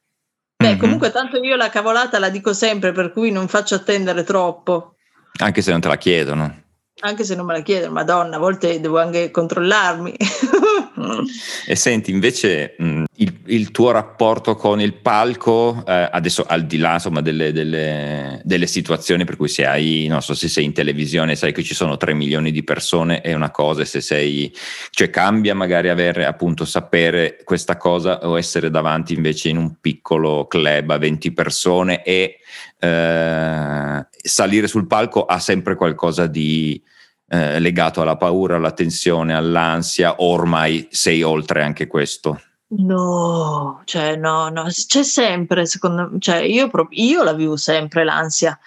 Beh, 0.56 0.70
mm-hmm. 0.70 0.80
comunque 0.80 1.12
tanto 1.12 1.44
io 1.44 1.58
la 1.58 1.70
cavolata 1.70 2.20
la 2.20 2.30
dico 2.30 2.54
sempre, 2.54 2.94
per 2.94 3.12
cui 3.12 3.32
non 3.32 3.50
faccio 3.50 3.76
attendere 3.76 4.24
troppo. 4.24 4.96
Anche 5.40 5.62
se 5.62 5.72
non 5.72 5.82
te 5.82 5.90
la 5.90 5.98
chiedono 5.98 6.62
anche 7.02 7.24
se 7.24 7.36
non 7.36 7.46
me 7.46 7.54
la 7.54 7.62
chiedono, 7.62 7.94
madonna, 7.94 8.36
a 8.36 8.40
volte 8.40 8.80
devo 8.80 9.00
anche 9.00 9.32
controllarmi. 9.32 10.16
e 11.68 11.76
senti, 11.76 12.12
invece 12.12 12.76
mh, 12.78 13.04
il, 13.16 13.40
il, 13.48 13.72
tuo 13.72 13.92
rapporto 13.92 14.56
con 14.56 14.80
il 14.80 14.94
palco, 14.94 15.84
eh, 15.86 16.10
adesso 16.12 16.46
al 16.48 16.66
di 16.66 16.78
là 16.78 16.94
insomma, 16.94 17.22
delle, 17.22 17.52
delle, 17.52 18.42
delle, 18.44 18.68
situazioni 18.68 19.26
per 19.26 19.36
cui 19.36 19.50
se 19.50 19.66
hai, 19.66 20.08
non 20.08 20.22
so 20.22 20.34
se 20.34 20.48
sei 20.48 20.64
in 20.64 20.74
televisione, 20.74 21.36
sai 21.36 21.52
che 21.52 21.62
ci 21.62 21.76
sono 21.76 21.98
3 21.98 22.14
milioni 22.14 22.52
di 22.52 22.64
persone 22.64 23.20
è 23.22 23.34
una 23.34 23.52
cosa, 23.52 23.84
se 23.84 24.00
sei, 24.00 24.52
cioè 24.92 25.10
cambia 25.10 25.54
magari 25.54 25.90
avere 25.90 26.26
appunto 26.26 26.64
sapere 26.64 27.42
questa 27.44 27.76
cosa 27.76 28.28
o 28.28 28.38
essere 28.38 28.70
davanti 28.70 29.14
invece 29.14 29.50
in 29.50 29.58
un 29.58 29.76
piccolo 29.82 30.48
club 30.48 30.92
a 30.92 30.98
20 30.98 31.34
persone 31.34 32.04
e 32.04 32.38
eh, 32.80 34.08
salire 34.10 34.68
sul 34.68 34.88
palco 34.88 35.26
ha 35.26 35.40
sempre 35.40 35.76
qualcosa 35.76 36.28
di 36.28 36.82
eh, 37.28 37.60
legato 37.60 38.02
alla 38.02 38.18
paura, 38.18 38.56
alla 38.56 38.72
tensione, 38.72 39.36
all'ansia, 39.36 40.16
ormai 40.22 40.88
sei 40.92 41.24
oltre 41.24 41.62
anche 41.62 41.88
questo? 41.88 42.40
No, 42.74 43.82
cioè 43.84 44.16
no, 44.16 44.48
no, 44.50 44.64
c'è 44.64 45.04
sempre, 45.04 45.66
secondo 45.66 46.10
me, 46.10 46.20
cioè 46.20 46.38
io, 46.38 46.70
proprio, 46.70 47.04
io 47.04 47.24
la 47.24 47.34
vivo 47.34 47.58
sempre 47.58 48.06
l'ansia, 48.06 48.58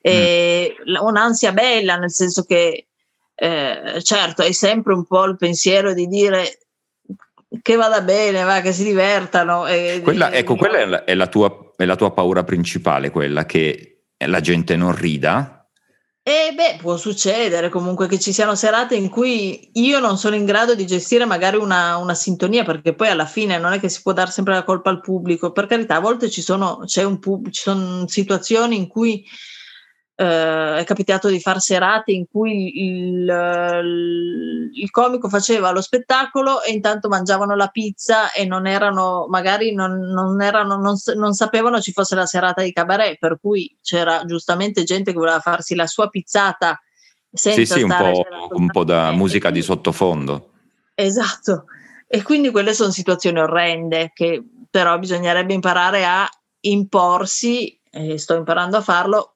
e 0.00 0.74
mm. 0.88 0.96
un'ansia 1.04 1.52
bella, 1.52 1.96
nel 1.96 2.10
senso 2.10 2.44
che 2.44 2.86
eh, 3.34 4.00
certo 4.02 4.42
hai 4.42 4.54
sempre 4.54 4.94
un 4.94 5.04
po' 5.04 5.24
il 5.24 5.36
pensiero 5.36 5.92
di 5.92 6.06
dire 6.06 6.60
che 7.60 7.76
vada 7.76 8.00
bene, 8.00 8.42
va, 8.42 8.60
che 8.60 8.72
si 8.72 8.84
divertano. 8.84 9.66
E, 9.66 10.00
quella, 10.02 10.32
ecco, 10.32 10.56
quella 10.56 10.78
è 10.78 10.86
la, 10.86 11.04
è 11.04 11.14
la, 11.14 11.26
tua, 11.26 11.72
è 11.76 11.84
la 11.84 11.96
tua 11.96 12.12
paura 12.12 12.44
principale, 12.44 13.10
quella 13.10 13.44
che 13.44 14.04
la 14.16 14.40
gente 14.40 14.76
non 14.76 14.96
rida, 14.96 15.61
e 16.24 16.52
beh, 16.54 16.76
può 16.80 16.96
succedere 16.96 17.68
comunque 17.68 18.06
che 18.06 18.20
ci 18.20 18.32
siano 18.32 18.54
serate 18.54 18.94
in 18.94 19.08
cui 19.08 19.70
io 19.72 19.98
non 19.98 20.16
sono 20.16 20.36
in 20.36 20.44
grado 20.44 20.76
di 20.76 20.86
gestire 20.86 21.24
magari 21.24 21.56
una, 21.56 21.96
una, 21.96 22.14
sintonia, 22.14 22.62
perché 22.62 22.94
poi 22.94 23.08
alla 23.08 23.26
fine 23.26 23.58
non 23.58 23.72
è 23.72 23.80
che 23.80 23.88
si 23.88 24.02
può 24.02 24.12
dare 24.12 24.30
sempre 24.30 24.54
la 24.54 24.62
colpa 24.62 24.90
al 24.90 25.00
pubblico. 25.00 25.50
Per 25.50 25.66
carità, 25.66 25.96
a 25.96 26.00
volte 26.00 26.30
ci 26.30 26.40
sono, 26.40 26.84
pub- 27.18 27.50
ci 27.50 27.62
sono 27.62 28.06
situazioni 28.06 28.76
in 28.76 28.86
cui 28.86 29.24
eh, 30.22 30.78
è 30.78 30.84
capitato 30.84 31.28
di 31.28 31.40
fare 31.40 31.58
serate 31.58 32.12
in 32.12 32.26
cui 32.30 32.84
il, 32.84 33.28
il, 34.72 34.90
comico 34.90 35.28
faceva 35.28 35.72
lo 35.72 35.80
spettacolo 35.80 36.62
e 36.62 36.70
intanto 36.70 37.08
mangiavano 37.08 37.56
la 37.56 37.66
pizza 37.66 38.30
e 38.30 38.44
non 38.44 38.68
erano, 38.68 39.26
magari 39.28 39.74
non, 39.74 39.98
non, 39.98 40.40
erano, 40.40 40.76
non, 40.76 40.94
non 41.16 41.32
sapevano 41.32 41.80
ci 41.80 41.90
fosse 41.90 42.14
la 42.14 42.26
serata 42.26 42.62
di 42.62 42.72
cabaret, 42.72 43.18
per 43.18 43.38
cui 43.40 43.76
c'era 43.82 44.24
giustamente 44.24 44.84
gente 44.84 45.10
che 45.10 45.18
voleva 45.18 45.40
farsi 45.40 45.74
la 45.74 45.88
sua 45.88 46.08
pizzata 46.08 46.80
senza 47.32 47.74
sì, 47.74 47.80
sì, 47.80 47.82
un 47.82 47.96
po', 47.96 48.22
un 48.54 48.70
po' 48.70 48.84
da 48.84 49.10
musica 49.10 49.50
di 49.50 49.62
sottofondo. 49.62 50.50
Esatto. 50.94 51.64
E 52.06 52.22
quindi 52.22 52.50
quelle 52.50 52.74
sono 52.74 52.90
situazioni 52.90 53.40
orrende 53.40 54.12
che 54.14 54.40
però 54.70 54.98
bisognerebbe 55.00 55.52
imparare 55.52 56.04
a 56.04 56.28
imporsi, 56.60 57.76
e 57.90 58.18
sto 58.18 58.36
imparando 58.36 58.76
a 58.76 58.82
farlo, 58.82 59.31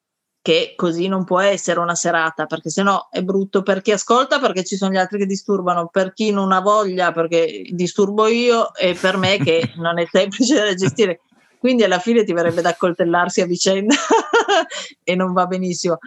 che 0.47 0.75
così 0.77 1.09
non 1.09 1.25
può 1.25 1.41
essere 1.41 1.81
una 1.81 1.97
serata, 1.97 2.47
perché 2.47 2.71
sennò 2.71 3.09
è 3.11 3.21
brutto 3.21 3.65
per 3.65 3.83
chi 3.83 3.91
ascolta, 3.91 4.39
perché 4.39 4.63
ci 4.63 4.77
sono 4.77 4.93
gli 4.93 4.97
altri 4.97 5.19
che 5.19 5.27
disturbano, 5.27 5.89
per 5.89 6.13
chi 6.13 6.31
non 6.31 6.53
ha 6.53 6.61
voglia, 6.61 7.11
perché 7.11 7.65
disturbo 7.73 8.29
io, 8.29 8.73
e 8.73 8.95
per 8.95 9.17
me 9.17 9.39
che 9.39 9.73
non 9.75 9.99
è 9.99 10.07
semplice 10.09 10.55
da 10.55 10.73
gestire. 10.75 11.23
Quindi 11.59 11.83
alla 11.83 11.99
fine 11.99 12.23
ti 12.23 12.33
verrebbe 12.33 12.63
da 12.63 12.69
accoltellarsi 12.69 13.41
a 13.41 13.47
vicenda 13.47 13.97
e 15.03 15.17
non 15.17 15.33
va 15.33 15.47
benissimo. 15.47 15.99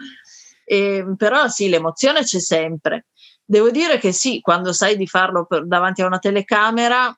E, 0.64 1.04
però 1.18 1.46
sì, 1.48 1.68
l'emozione 1.68 2.22
c'è 2.22 2.40
sempre. 2.40 3.08
Devo 3.44 3.70
dire 3.70 3.98
che 3.98 4.10
sì, 4.10 4.40
quando 4.40 4.72
sai 4.72 4.96
di 4.96 5.06
farlo 5.06 5.44
per, 5.44 5.66
davanti 5.66 6.00
a 6.00 6.06
una 6.06 6.18
telecamera, 6.18 7.14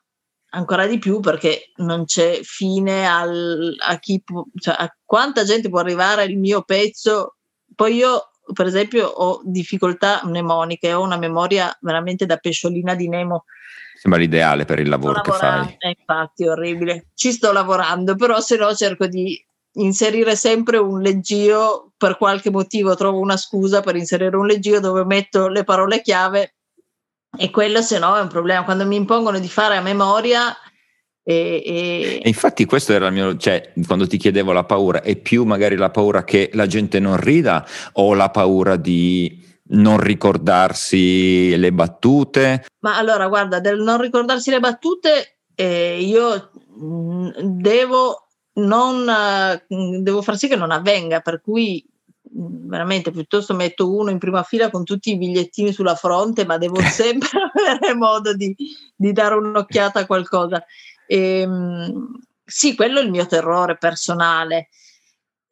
ancora 0.55 0.87
di 0.87 0.99
più 0.99 1.21
perché 1.21 1.73
non 1.77 2.05
c'è 2.05 2.41
fine 2.43 3.07
al, 3.07 3.75
a, 3.79 3.99
chi 3.99 4.23
cioè 4.59 4.75
a 4.77 4.95
quanta 5.05 5.45
gente 5.45 5.69
può 5.69 5.81
arrivare 5.81 6.25
il 6.25 6.39
mio 6.39 6.63
pezzo. 6.63 7.37
Poi 7.75 7.95
io 7.95 8.31
per 8.53 8.67
esempio 8.67 9.07
ho 9.07 9.41
difficoltà 9.45 10.21
mnemoniche, 10.25 10.93
ho 10.93 11.03
una 11.03 11.17
memoria 11.17 11.77
veramente 11.81 12.27
da 12.27 12.37
pesciolina 12.37 12.95
di 12.95 13.09
Nemo. 13.09 13.45
Sembra 13.95 14.21
l'ideale 14.21 14.65
per 14.65 14.81
il 14.81 14.89
lavoro 14.89 15.21
che 15.21 15.31
fai. 15.31 15.77
Eh, 15.79 15.97
infatti, 15.99 16.47
orribile. 16.47 17.11
Ci 17.15 17.33
sto 17.33 17.53
lavorando, 17.53 18.17
però 18.17 18.41
se 18.41 18.57
no 18.57 18.75
cerco 18.75 19.07
di 19.07 19.41
inserire 19.75 20.35
sempre 20.37 20.77
un 20.77 21.01
leggio 21.01 21.93
per 21.97 22.19
qualche 22.19 22.51
motivo 22.51 22.95
trovo 22.95 23.21
una 23.21 23.37
scusa 23.37 23.81
per 23.81 23.97
inserire 23.97 24.37
un 24.37 24.47
leggio 24.47 24.81
dove 24.81 25.05
metto 25.05 25.49
le 25.49 25.65
parole 25.65 26.03
chiave 26.03 26.57
e 27.37 27.51
quello 27.51 27.81
se 27.83 27.99
no 27.99 28.17
è 28.17 28.21
un 28.21 28.29
problema 28.29 28.65
quando 28.65 28.87
mi 28.87 28.97
impongono 28.97 29.39
di 29.39 29.49
fare 29.49 29.77
a 29.77 29.81
memoria 29.81 30.55
e, 31.25 31.62
e... 31.65 32.21
e, 32.23 32.29
infatti 32.29 32.65
questo 32.65 32.93
era 32.93 33.07
il 33.07 33.12
mio, 33.12 33.37
cioè 33.37 33.73
quando 33.87 34.07
ti 34.07 34.17
chiedevo 34.17 34.53
la 34.53 34.65
paura, 34.65 35.03
è 35.03 35.17
più 35.17 35.45
magari 35.45 35.77
la 35.77 35.91
paura 35.91 36.25
che 36.25 36.51
la 36.53 36.67
gente 36.67 36.99
non 36.99 37.17
rida 37.17 37.65
o 37.93 38.15
la 38.15 38.31
paura 38.31 38.77
di 38.77 39.41
non 39.75 39.99
ricordarsi 39.99 41.57
le 41.57 41.73
battute? 41.73 42.67
Ma 42.81 42.97
allora 42.97 43.29
guarda, 43.29 43.61
del 43.61 43.81
non 43.81 44.01
ricordarsi 44.01 44.51
le 44.51 44.61
battute 44.61 45.39
eh, 45.55 46.01
io 46.01 46.51
mh, 46.77 47.31
devo 47.39 48.27
non 48.55 49.07
devo 49.69 50.21
far 50.21 50.37
sì 50.37 50.49
che 50.49 50.57
non 50.57 50.73
avvenga, 50.73 51.21
per 51.21 51.41
cui 51.41 51.85
veramente 52.35 53.11
piuttosto 53.11 53.55
metto 53.55 53.95
uno 53.95 54.11
in 54.11 54.19
prima 54.19 54.43
fila 54.43 54.71
con 54.71 54.85
tutti 54.85 55.11
i 55.11 55.19
bigliettini 55.19 55.73
sulla 55.73 55.95
fronte, 55.95 56.45
ma 56.45 56.59
devo 56.59 56.81
sempre 56.83 57.29
avere 57.55 57.95
modo 57.95 58.35
di, 58.35 58.55
di, 58.95 59.12
dare 59.12 59.35
un'occhiata 59.35 60.01
a 60.01 60.07
qualcosa. 60.07 60.65
E, 61.07 61.41
ehm, 61.41 62.19
sì, 62.45 62.75
quello 62.75 63.01
è 63.01 63.03
il 63.03 63.11
mio 63.11 63.27
terrore 63.27 63.77
personale. 63.77 64.69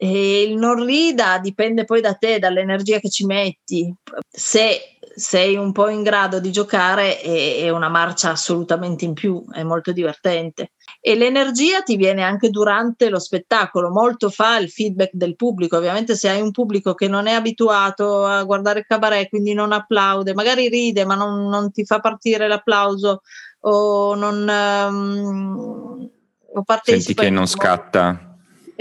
E 0.02 0.44
il 0.44 0.56
non 0.56 0.82
rida 0.82 1.38
dipende 1.40 1.84
poi 1.84 2.00
da 2.00 2.14
te, 2.14 2.38
dall'energia 2.38 2.98
che 3.00 3.10
ci 3.10 3.26
metti. 3.26 3.94
Se 4.26 4.96
sei 5.14 5.56
un 5.56 5.72
po' 5.72 5.90
in 5.90 6.02
grado 6.02 6.40
di 6.40 6.50
giocare 6.50 7.20
è, 7.20 7.68
una 7.68 7.90
marcia 7.90 8.30
assolutamente 8.30 9.04
in 9.04 9.12
più, 9.12 9.44
è 9.52 9.62
molto 9.62 9.92
divertente. 9.92 10.72
E 11.02 11.16
l'energia 11.16 11.82
ti 11.82 11.96
viene 11.96 12.22
anche 12.22 12.48
durante 12.48 13.10
lo 13.10 13.18
spettacolo, 13.18 13.90
molto 13.90 14.30
fa 14.30 14.56
il 14.56 14.70
feedback 14.70 15.10
del 15.12 15.36
pubblico. 15.36 15.76
Ovviamente 15.76 16.16
se 16.16 16.30
hai 16.30 16.40
un 16.40 16.50
pubblico 16.50 16.94
che 16.94 17.06
non 17.06 17.26
è 17.26 17.32
abituato 17.32 18.24
a 18.24 18.42
guardare 18.44 18.78
il 18.78 18.86
cabaret, 18.86 19.28
quindi 19.28 19.52
non 19.52 19.70
applaude, 19.70 20.32
magari 20.32 20.70
ride 20.70 21.04
ma 21.04 21.14
non, 21.14 21.46
non 21.46 21.70
ti 21.72 21.84
fa 21.84 22.00
partire 22.00 22.48
l'applauso 22.48 23.20
o 23.60 24.14
non... 24.14 24.48
Um, 24.48 26.10
o 26.52 26.64
Senti 26.82 27.12
che 27.12 27.28
non 27.28 27.46
scatta 27.46 28.29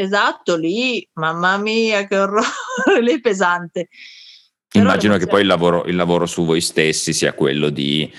Esatto, 0.01 0.55
lì, 0.55 1.05
mamma 1.15 1.57
mia, 1.57 2.05
che 2.05 2.17
orrore, 2.17 2.47
lì 3.03 3.15
è 3.15 3.19
pesante. 3.19 3.89
Però 4.65 4.85
Immagino 4.85 5.17
che 5.17 5.27
poi 5.27 5.41
il 5.41 5.47
lavoro, 5.47 5.83
il 5.87 5.97
lavoro, 5.97 6.25
su 6.25 6.45
voi 6.45 6.61
stessi 6.61 7.11
sia 7.11 7.33
quello 7.33 7.67
di 7.69 8.09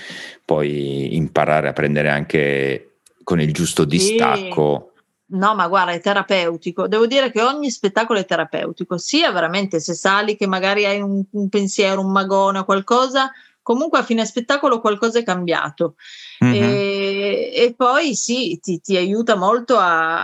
poi 0.45 1.15
imparare 1.15 1.69
a 1.69 1.73
prendere 1.73 2.09
anche 2.11 2.99
con 3.23 3.41
il 3.41 3.51
giusto 3.51 3.83
distacco. 3.83 4.91
Sì. 4.93 5.37
No, 5.37 5.55
ma 5.55 5.67
guarda, 5.67 5.93
è 5.93 5.99
terapeutico. 5.99 6.87
Devo 6.87 7.07
dire 7.07 7.31
che 7.31 7.41
ogni 7.41 7.71
spettacolo 7.71 8.19
è 8.19 8.25
terapeutico, 8.25 8.99
sia 8.99 9.31
veramente 9.31 9.79
se 9.79 9.95
sali 9.95 10.35
che 10.35 10.45
magari 10.45 10.85
hai 10.85 11.01
un, 11.01 11.23
un 11.31 11.49
pensiero, 11.49 12.01
un 12.01 12.11
magone 12.11 12.59
o 12.59 12.63
qualcosa, 12.63 13.31
comunque 13.63 13.97
a 13.97 14.03
fine 14.03 14.23
spettacolo 14.23 14.79
qualcosa 14.81 15.17
è 15.17 15.23
cambiato. 15.23 15.95
Mm-hmm. 16.43 16.63
E, 16.63 16.90
e, 17.21 17.73
poi 17.75 18.15
sì, 18.15 18.59
ti, 18.61 18.79
ti 18.79 18.97
aiuta 18.97 19.35
molto 19.35 19.77
a, 19.77 20.23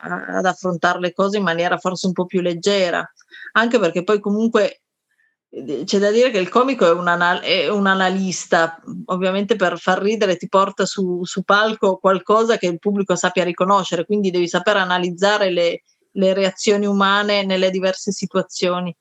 ad 0.00 0.44
affrontare 0.44 1.00
le 1.00 1.12
cose 1.12 1.38
in 1.38 1.42
maniera 1.42 1.78
forse 1.78 2.06
un 2.06 2.12
po' 2.12 2.26
più 2.26 2.40
leggera, 2.40 3.06
anche 3.52 3.78
perché 3.78 4.04
poi 4.04 4.20
comunque 4.20 4.82
eh, 5.50 5.82
c'è 5.84 5.98
da 5.98 6.10
dire 6.10 6.30
che 6.30 6.38
il 6.38 6.48
comico 6.48 6.86
è 6.86 6.92
un, 6.92 7.08
anal- 7.08 7.40
è 7.40 7.68
un 7.68 7.86
analista, 7.86 8.80
ovviamente 9.06 9.56
per 9.56 9.78
far 9.78 10.00
ridere 10.00 10.36
ti 10.36 10.48
porta 10.48 10.84
su, 10.84 11.24
su, 11.24 11.42
palco 11.42 11.98
qualcosa 11.98 12.58
che 12.58 12.66
il 12.66 12.78
pubblico 12.78 13.16
sappia 13.16 13.44
riconoscere, 13.44 14.04
quindi 14.04 14.30
devi 14.30 14.48
saper 14.48 14.76
analizzare 14.76 15.50
le, 15.50 15.82
le 16.12 16.34
reazioni 16.34 16.86
umane 16.86 17.44
nelle 17.44 17.70
diverse 17.70 18.12
situazioni 18.12 18.94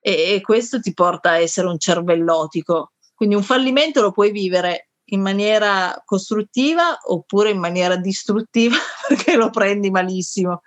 e, 0.00 0.34
e 0.34 0.40
questo 0.40 0.80
ti 0.80 0.92
porta 0.92 1.30
a 1.30 1.38
essere 1.38 1.68
un 1.68 1.78
cervellotico. 1.78 2.92
Quindi 3.14 3.34
un 3.34 3.42
fallimento 3.42 4.02
lo 4.02 4.12
puoi 4.12 4.30
vivere 4.30 4.85
in 5.06 5.20
maniera 5.20 6.02
costruttiva 6.04 6.98
oppure 7.04 7.50
in 7.50 7.58
maniera 7.58 7.96
distruttiva 7.96 8.76
perché 9.06 9.36
lo 9.36 9.50
prendi 9.50 9.90
malissimo. 9.90 10.62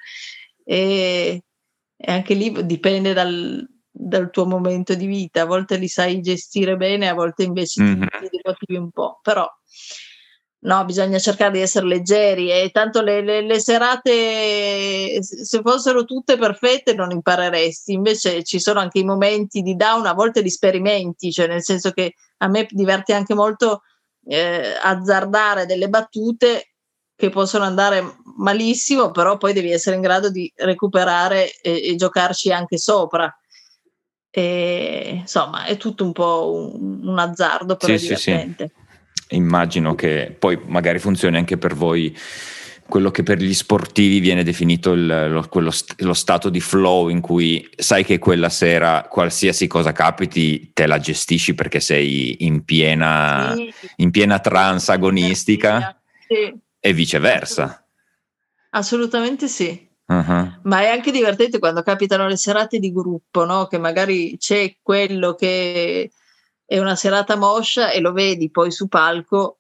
E, 0.63 1.43
e 1.95 2.11
anche 2.11 2.33
lì 2.33 2.65
dipende 2.65 3.13
dal, 3.13 3.67
dal, 3.91 4.29
tuo 4.29 4.45
momento 4.45 4.93
di 4.95 5.07
vita. 5.07 5.41
A 5.41 5.45
volte 5.45 5.77
li 5.77 5.87
sai 5.87 6.21
gestire 6.21 6.77
bene, 6.77 7.09
a 7.09 7.13
volte 7.13 7.43
invece 7.43 7.81
mm-hmm. 7.83 8.01
ti, 8.01 8.29
ti 8.29 8.39
motivi 8.43 8.75
un 8.77 8.91
po'. 8.91 9.19
Però 9.21 9.45
no, 10.61 10.85
bisogna 10.85 11.19
cercare 11.19 11.51
di 11.51 11.61
essere 11.61 11.85
leggeri 11.85 12.51
e 12.51 12.69
tanto 12.71 13.01
le, 13.01 13.21
le, 13.21 13.41
le, 13.41 13.59
serate, 13.59 15.21
se 15.21 15.61
fossero 15.61 16.05
tutte 16.05 16.37
perfette, 16.37 16.93
non 16.93 17.11
impareresti. 17.11 17.91
Invece 17.91 18.43
ci 18.43 18.59
sono 18.59 18.79
anche 18.79 18.99
i 18.99 19.03
momenti 19.03 19.61
di 19.61 19.75
down, 19.75 20.05
a 20.05 20.13
volte 20.13 20.41
li 20.41 20.49
sperimenti, 20.49 21.31
cioè 21.31 21.47
nel 21.47 21.63
senso 21.63 21.91
che 21.91 22.13
a 22.37 22.47
me 22.47 22.67
diverte 22.69 23.13
anche 23.13 23.33
molto 23.33 23.81
eh, 24.29 24.77
azzardare 24.81 25.65
delle 25.65 25.89
battute 25.89 26.73
che 27.15 27.29
possono 27.29 27.63
andare 27.63 28.17
malissimo, 28.37 29.11
però 29.11 29.37
poi 29.37 29.53
devi 29.53 29.71
essere 29.71 29.95
in 29.95 30.01
grado 30.01 30.29
di 30.29 30.51
recuperare 30.55 31.51
e, 31.61 31.89
e 31.89 31.95
giocarci 31.95 32.51
anche 32.51 32.77
sopra. 32.77 33.33
E, 34.29 35.17
insomma, 35.21 35.65
è 35.65 35.77
tutto 35.77 36.05
un 36.05 36.13
po' 36.13 36.77
un, 36.79 37.07
un 37.07 37.19
azzardo, 37.19 37.75
però 37.75 37.97
sì. 37.97 38.15
Sì, 38.15 38.15
sì. 38.15 38.71
Immagino 39.31 39.95
che 39.95 40.35
poi 40.37 40.59
magari 40.65 40.99
funzioni 40.99 41.37
anche 41.37 41.57
per 41.57 41.75
voi 41.75 42.15
quello 42.89 43.11
che 43.11 43.23
per 43.23 43.37
gli 43.37 43.53
sportivi 43.53 44.19
viene 44.19 44.43
definito 44.43 44.91
il, 44.91 45.05
lo, 45.29 45.47
quello, 45.47 45.71
lo, 45.97 46.13
stato 46.13 46.49
di 46.49 46.59
flow 46.59 47.07
in 47.07 47.21
cui 47.21 47.69
sai 47.77 48.03
che 48.03 48.17
quella 48.17 48.49
sera 48.49 49.07
qualsiasi 49.09 49.67
cosa 49.67 49.93
capiti 49.93 50.71
te 50.73 50.87
la 50.87 50.99
gestisci 50.99 51.53
perché 51.53 51.79
sei 51.79 52.43
in 52.45 52.65
piena, 52.65 53.53
sì. 53.55 53.71
in 53.97 54.11
piena 54.11 54.39
trans 54.39 54.89
agonistica 54.89 56.01
sì. 56.27 56.53
e 56.79 56.93
viceversa. 56.93 57.85
Assolutamente 58.71 59.47
sì. 59.47 59.87
Uh-huh. 60.07 60.59
Ma 60.63 60.81
è 60.81 60.87
anche 60.87 61.11
divertente 61.11 61.59
quando 61.59 61.83
capitano 61.83 62.27
le 62.27 62.37
serate 62.37 62.79
di 62.79 62.91
gruppo, 62.91 63.45
no? 63.45 63.67
che 63.67 63.77
magari 63.77 64.37
c'è 64.37 64.75
quello 64.81 65.35
che 65.35 66.09
è 66.65 66.79
una 66.79 66.95
serata 66.95 67.35
moscia 67.35 67.91
e 67.91 67.99
lo 67.99 68.11
vedi 68.11 68.49
poi 68.49 68.71
su 68.71 68.87
palco 68.87 69.58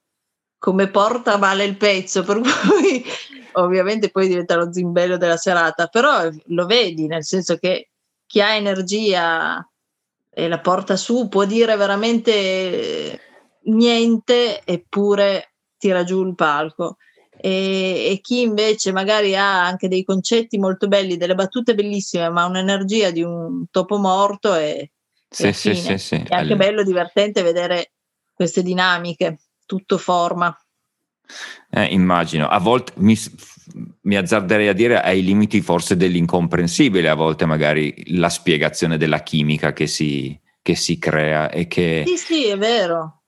come 0.59 0.89
porta 0.89 1.37
male 1.37 1.63
il 1.63 1.77
pezzo, 1.77 2.23
per 2.23 2.41
cui 2.41 3.03
ovviamente 3.53 4.11
poi 4.11 4.27
diventa 4.27 4.55
lo 4.55 4.71
zimbello 4.71 5.17
della 5.17 5.37
serata, 5.37 5.87
però 5.87 6.29
lo 6.47 6.65
vedi, 6.65 7.07
nel 7.07 7.23
senso 7.23 7.57
che 7.57 7.89
chi 8.27 8.41
ha 8.41 8.53
energia 8.53 9.67
e 10.29 10.47
la 10.47 10.59
porta 10.59 10.95
su 10.95 11.27
può 11.27 11.45
dire 11.45 11.75
veramente 11.75 13.19
niente 13.63 14.61
eppure 14.63 15.53
tira 15.77 16.03
giù 16.03 16.25
il 16.27 16.35
palco. 16.35 16.97
E, 17.41 18.09
e, 18.11 18.19
chi 18.21 18.41
invece 18.41 18.91
magari 18.91 19.33
ha 19.33 19.65
anche 19.65 19.87
dei 19.87 20.03
concetti 20.03 20.57
molto 20.57 20.89
belli, 20.89 21.15
delle 21.15 21.35
battute 21.35 21.73
bellissime, 21.73 22.29
ma 22.29 22.45
un'energia 22.45 23.11
di 23.11 23.23
un 23.23 23.63
topo 23.71 23.97
morto 23.97 24.53
è, 24.53 24.87
sì, 25.29 25.53
sì, 25.53 25.73
sì, 25.73 25.97
sì, 25.97 26.15
è 26.15 26.35
anche 26.35 26.57
bello, 26.57 26.83
divertente 26.83 27.41
vedere 27.41 27.93
queste 28.33 28.61
dinamiche 28.61 29.39
tutto 29.69 29.99
forma. 29.99 30.57
Eh, 31.69 31.83
immagino, 31.83 32.47
a 32.47 32.57
volte 32.57 32.93
mi, 32.95 33.15
mi, 34.01 34.15
azzarderei 34.15 34.67
a 34.67 34.73
dire 34.73 34.99
ai 34.99 35.23
limiti 35.23 35.61
forse 35.61 35.95
dell'incomprensibile, 35.95 37.07
a 37.07 37.13
volte 37.13 37.45
magari 37.45 38.17
la 38.17 38.29
spiegazione 38.29 38.97
della 38.97 39.21
chimica 39.21 39.71
che 39.71 39.85
si, 39.85 40.37
che 40.63 40.73
si 40.73 40.97
crea 40.97 41.51
e 41.51 41.67
che... 41.67 42.03
Sì, 42.07 42.17
sì, 42.17 42.45
è 42.47 42.57
vero, 42.57 43.21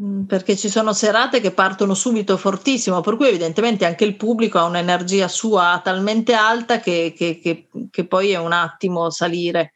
mm, 0.00 0.22
perché 0.26 0.56
ci 0.56 0.68
sono 0.68 0.92
serate 0.92 1.40
che 1.40 1.50
partono 1.50 1.94
subito 1.94 2.36
fortissimo, 2.36 3.00
per 3.00 3.16
cui 3.16 3.26
evidentemente 3.26 3.84
anche 3.84 4.04
il 4.04 4.14
pubblico 4.14 4.58
ha 4.58 4.64
un'energia 4.66 5.26
sua 5.26 5.80
talmente 5.82 6.34
alta 6.34 6.78
che, 6.78 7.12
che, 7.16 7.40
che, 7.42 7.66
che 7.90 8.06
poi 8.06 8.30
è 8.30 8.38
un 8.38 8.52
attimo 8.52 9.10
salire, 9.10 9.72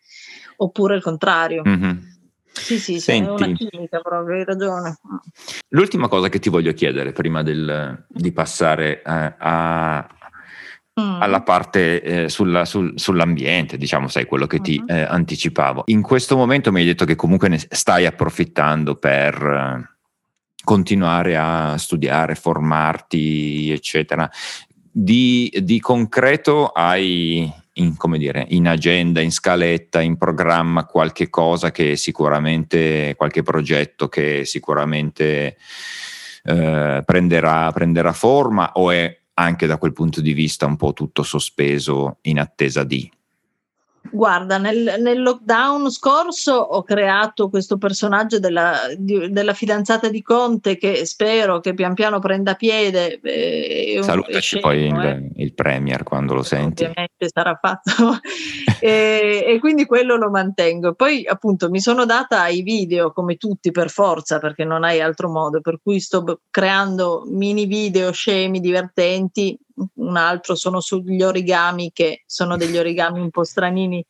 oppure 0.58 0.94
il 0.94 1.02
contrario. 1.02 1.62
Mm-hmm. 1.66 2.12
Sì, 2.52 2.78
sì, 2.78 3.00
Senti, 3.00 3.28
è 3.28 3.30
una 3.30 3.56
chimica 3.56 4.00
proprio, 4.00 4.36
hai 4.36 4.44
ragione. 4.44 4.98
L'ultima 5.68 6.08
cosa 6.08 6.28
che 6.28 6.38
ti 6.38 6.48
voglio 6.48 6.72
chiedere 6.72 7.12
prima 7.12 7.42
del, 7.42 8.04
di 8.08 8.32
passare 8.32 9.02
eh, 9.02 9.34
a, 9.38 10.06
mm. 11.00 11.22
alla 11.22 11.42
parte 11.42 12.02
eh, 12.02 12.28
sulla, 12.28 12.64
sul, 12.64 12.92
sull'ambiente, 12.96 13.76
diciamo, 13.76 14.08
sai, 14.08 14.26
quello 14.26 14.46
che 14.46 14.60
ti 14.60 14.80
mm 14.80 14.88
eh, 14.88 15.02
anticipavo. 15.02 15.84
In 15.86 16.02
questo 16.02 16.36
momento 16.36 16.70
mi 16.72 16.80
hai 16.80 16.86
detto 16.86 17.04
che 17.04 17.16
comunque 17.16 17.48
ne 17.48 17.58
stai 17.58 18.06
approfittando 18.06 18.96
per 18.96 19.34
eh, 19.34 19.96
continuare 20.62 21.36
a 21.36 21.76
studiare, 21.78 22.34
formarti, 22.34 23.70
eccetera. 23.70 24.30
Di, 24.94 25.50
di 25.62 25.80
concreto 25.80 26.66
hai 26.66 27.50
in, 27.74 27.94
dire, 28.18 28.46
in 28.50 28.68
agenda, 28.68 29.20
in 29.20 29.32
scaletta, 29.32 30.00
in 30.00 30.16
programma 30.16 30.85
qualche 30.85 31.30
cosa 31.30 31.70
che 31.70 31.96
sicuramente, 31.96 33.14
qualche 33.16 33.42
progetto 33.42 34.08
che 34.08 34.44
sicuramente 34.44 35.56
eh, 36.44 37.02
prenderà, 37.04 37.70
prenderà 37.72 38.12
forma 38.12 38.72
o 38.74 38.90
è 38.90 39.18
anche 39.35 39.66
da 39.66 39.78
quel 39.78 39.92
punto 39.92 40.20
di 40.20 40.32
vista 40.32 40.66
un 40.66 40.76
po' 40.76 40.92
tutto 40.92 41.22
sospeso 41.22 42.18
in 42.22 42.38
attesa 42.38 42.85
di? 42.85 43.11
Guarda, 44.10 44.58
nel, 44.58 44.96
nel, 44.98 45.22
lockdown 45.22 45.90
scorso 45.90 46.54
ho 46.54 46.82
creato 46.82 47.48
questo 47.48 47.78
personaggio 47.78 48.40
della, 48.40 48.80
di, 48.98 49.30
della, 49.30 49.54
fidanzata 49.54 50.08
di 50.08 50.22
Conte 50.22 50.76
che 50.76 51.06
spero 51.06 51.60
che 51.60 51.72
pian 51.72 51.94
piano 51.94 52.18
prenda 52.18 52.54
piede. 52.54 53.20
Eh, 53.20 54.00
Salutaci 54.02 54.40
scemo, 54.40 54.62
poi 54.62 54.86
il, 54.86 54.98
eh. 54.98 55.30
il, 55.36 55.54
Premier 55.54 56.02
quando 56.02 56.34
lo 56.34 56.42
senti. 56.42 56.82
Ovviamente 56.82 57.30
sarà 57.32 57.58
fatto. 57.60 58.18
e, 58.80 59.44
e, 59.46 59.58
quindi 59.60 59.86
quello 59.86 60.16
lo 60.16 60.30
mantengo. 60.30 60.94
Poi 60.94 61.24
appunto 61.24 61.70
mi 61.70 61.80
sono 61.80 62.04
data 62.04 62.42
ai 62.42 62.62
video 62.62 63.12
come 63.12 63.36
tutti 63.36 63.70
per 63.70 63.88
forza 63.88 64.40
perché 64.40 64.64
non 64.64 64.82
hai 64.82 65.00
altro 65.00 65.30
modo, 65.30 65.60
per 65.60 65.78
cui 65.82 66.00
sto 66.00 66.40
creando 66.50 67.22
mini 67.26 67.66
video 67.66 68.10
scemi, 68.10 68.60
divertenti 68.60 69.58
un 69.94 70.16
altro 70.16 70.54
sono 70.54 70.80
sugli 70.80 71.22
origami 71.22 71.90
che 71.92 72.22
sono 72.26 72.56
degli 72.56 72.76
origami 72.76 73.20
un 73.20 73.30
po' 73.30 73.44
stranini. 73.44 74.04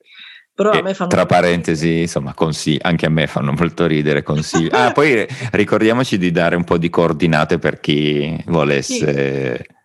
Però 0.54 0.70
a 0.70 0.82
me 0.82 0.92
fanno 0.92 1.08
tra 1.08 1.24
parentesi, 1.24 2.00
insomma, 2.00 2.34
consigli, 2.34 2.78
anche 2.82 3.06
a 3.06 3.10
me 3.10 3.26
fanno 3.26 3.52
molto 3.52 3.86
ridere 3.86 4.22
consigli. 4.22 4.68
Ah, 4.70 4.92
poi 4.94 5.26
ricordiamoci 5.52 6.18
di 6.18 6.30
dare 6.30 6.56
un 6.56 6.64
po' 6.64 6.76
di 6.76 6.90
coordinate 6.90 7.58
per 7.58 7.80
chi 7.80 8.38
volesse. 8.46 9.56
Sì. 9.56 9.80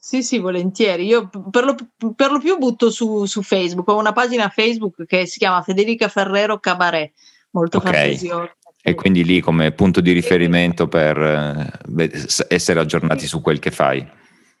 Sì, 0.00 0.22
sì, 0.22 0.38
volentieri. 0.38 1.04
Io 1.04 1.28
per 1.50 1.64
lo, 1.64 1.76
per 2.14 2.30
lo 2.30 2.38
più 2.38 2.56
butto 2.56 2.88
su, 2.88 3.26
su, 3.26 3.42
Facebook. 3.42 3.86
Ho 3.88 3.98
una 3.98 4.12
pagina 4.12 4.48
Facebook 4.48 5.04
che 5.04 5.26
si 5.26 5.38
chiama 5.38 5.60
Federica 5.60 6.08
Ferrero 6.08 6.58
Cabaret, 6.58 7.12
molto 7.50 7.76
okay. 7.76 7.92
fantasiosa. 7.92 8.56
E 8.80 8.94
quindi 8.94 9.22
lì 9.22 9.40
come 9.40 9.72
punto 9.72 10.00
di 10.00 10.12
riferimento 10.12 10.88
per 10.88 11.18
eh, 11.18 12.10
essere 12.48 12.80
aggiornati 12.80 13.26
su 13.26 13.42
quel 13.42 13.58
che 13.58 13.70
fai. 13.70 14.08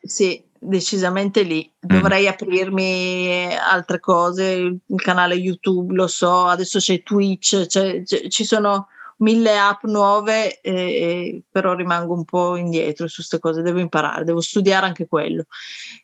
Sì, 0.02 0.44
decisamente 0.60 1.42
lì. 1.42 1.70
Dovrei 1.78 2.24
mm. 2.24 2.28
aprirmi 2.28 3.54
altre 3.56 4.00
cose, 4.00 4.44
il 4.86 5.02
canale 5.02 5.34
YouTube, 5.34 5.94
lo 5.94 6.06
so, 6.06 6.46
adesso 6.46 6.78
c'è 6.78 7.02
Twitch, 7.02 7.66
c'è, 7.66 8.02
c'è, 8.02 8.28
ci 8.28 8.44
sono 8.44 8.88
mille 9.18 9.58
app 9.58 9.84
nuove, 9.84 10.60
eh, 10.60 11.42
però 11.50 11.74
rimango 11.74 12.14
un 12.14 12.24
po' 12.24 12.56
indietro 12.56 13.08
su 13.08 13.16
queste 13.16 13.38
cose, 13.38 13.62
devo 13.62 13.80
imparare, 13.80 14.24
devo 14.24 14.40
studiare 14.40 14.86
anche 14.86 15.06
quello. 15.06 15.44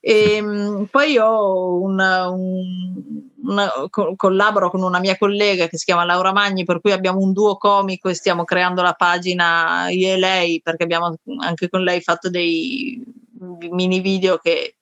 E, 0.01 0.37
ehm, 0.37 0.87
poi 0.91 1.19
ho 1.19 1.81
una, 1.81 2.29
un, 2.29 2.95
una, 3.45 3.71
co- 3.91 4.15
collaboro 4.17 4.71
con 4.71 4.83
una 4.83 4.99
mia 4.99 5.17
collega 5.17 5.69
che 5.69 5.79
si 5.79 5.85
chiama 5.85 6.05
Laura 6.05 6.33
Magni, 6.33 6.65
per 6.65 6.81
cui 6.81 6.93
abbiamo 6.93 7.21
un 7.21 7.33
duo 7.33 7.57
comico 7.57 8.09
e 8.09 8.15
stiamo 8.15 8.45
creando 8.45 8.83
la 8.83 8.95
pagina 8.95 9.89
io 9.91 10.15
e 10.15 10.17
lei, 10.19 10.61
perché 10.63 10.85
abbiamo 10.85 11.15
anche 11.41 11.69
con 11.69 11.83
lei 11.83 12.01
fatto 12.01 12.31
dei 12.31 13.23
mini 13.71 14.01
video 14.01 14.39
che 14.39 14.77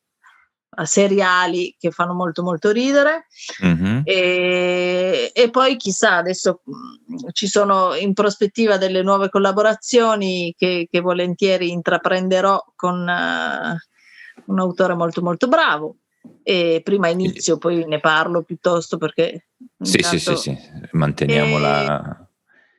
seriali 0.84 1.76
che 1.78 1.90
fanno 1.90 2.14
molto 2.14 2.42
molto 2.42 2.70
ridere. 2.70 3.26
Mm-hmm. 3.64 4.00
e, 4.04 5.30
e, 5.34 5.50
poi 5.50 5.76
chissà 5.76 6.16
adesso 6.16 6.62
mm, 6.68 7.28
ci 7.32 7.46
sono 7.46 7.94
in 7.94 8.14
prospettiva 8.14 8.78
delle 8.78 9.02
nuove 9.02 9.28
collaborazioni 9.28 10.54
che, 10.56 10.88
che 10.90 11.00
volentieri 11.00 11.70
intraprenderò 11.70 12.72
con 12.74 13.00
uh, 13.00 14.50
un 14.52 14.58
autore 14.58 14.94
molto 14.94 15.20
molto 15.22 15.48
bravo. 15.48 15.96
E 16.44 16.80
prima 16.84 17.08
inizio 17.08 17.58
poi 17.58 17.84
ne 17.84 17.98
parlo 17.98 18.42
piuttosto 18.42 18.96
perché 18.96 19.48
sì 19.80 20.02
sì 20.02 20.18
sì 20.20 20.36
sì. 20.36 20.56
Manteniamo 20.92 21.58
la 21.58 22.26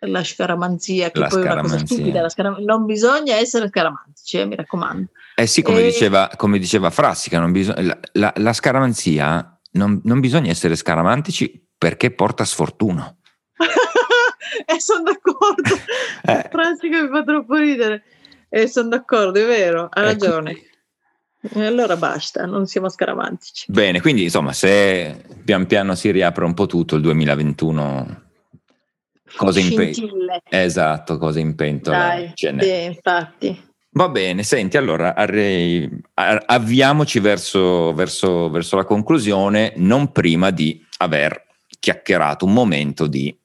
la 0.05 0.23
scaramanzia, 0.23 1.11
che 1.11 1.19
la 1.19 1.27
poi 1.27 1.43
è 1.43 1.51
una 1.51 1.61
cosa 1.61 1.77
stupida, 1.77 2.27
scaram- 2.29 2.59
non 2.59 2.85
bisogna 2.85 3.35
essere 3.35 3.67
scaramantici, 3.67 4.37
eh, 4.37 4.45
mi 4.45 4.55
raccomando. 4.55 5.09
Eh 5.35 5.47
sì, 5.47 5.61
come, 5.61 5.79
e... 5.79 5.85
diceva, 5.85 6.29
come 6.35 6.59
diceva 6.59 6.89
Frassica, 6.89 7.39
bisog- 7.47 7.79
la, 7.79 7.99
la, 8.13 8.33
la, 8.37 8.53
scaramanzia 8.53 9.59
non, 9.71 9.99
non, 10.03 10.19
bisogna 10.19 10.51
essere 10.51 10.75
scaramantici 10.75 11.67
perché 11.77 12.11
porta 12.11 12.45
sfortuna. 12.45 13.15
e 14.65 14.73
eh, 14.73 14.79
sono 14.79 15.03
d'accordo, 15.03 15.73
eh. 16.25 16.47
Frassica 16.49 17.01
mi 17.01 17.09
fa 17.09 17.23
troppo 17.23 17.55
ridere, 17.55 18.03
e 18.49 18.67
sono 18.67 18.89
d'accordo, 18.89 19.39
è 19.39 19.45
vero, 19.45 19.89
ha 19.91 20.01
ragione. 20.01 20.51
Ecco. 20.51 21.59
E 21.59 21.65
allora 21.65 21.97
basta, 21.97 22.45
non 22.45 22.67
siamo 22.67 22.87
scaramantici. 22.87 23.65
Bene, 23.69 23.99
quindi 23.99 24.23
insomma, 24.23 24.53
se 24.53 25.25
pian 25.43 25.65
piano 25.65 25.93
si 25.95 26.09
riapre 26.11 26.45
un 26.45 26.53
po' 26.53 26.67
tutto, 26.67 26.95
il 26.95 27.01
2021 27.01 28.21
Cosa 29.35 29.59
in 29.59 29.73
pentola. 29.73 30.41
Esatto, 30.47 31.17
cosa 31.17 31.39
in 31.39 31.55
pentola. 31.55 31.97
Dai, 31.97 32.31
sì, 32.35 32.83
infatti. 32.83 33.72
Va 33.95 34.09
bene, 34.09 34.43
senti, 34.43 34.77
allora 34.77 35.13
arre... 35.15 35.89
avviamoci 36.13 37.19
verso, 37.19 37.93
verso, 37.93 38.49
verso 38.49 38.75
la 38.75 38.85
conclusione, 38.85 39.73
non 39.77 40.11
prima 40.11 40.49
di 40.49 40.83
aver 40.97 41.45
chiacchierato 41.79 42.45
un 42.45 42.53
momento 42.53 43.07
di 43.07 43.35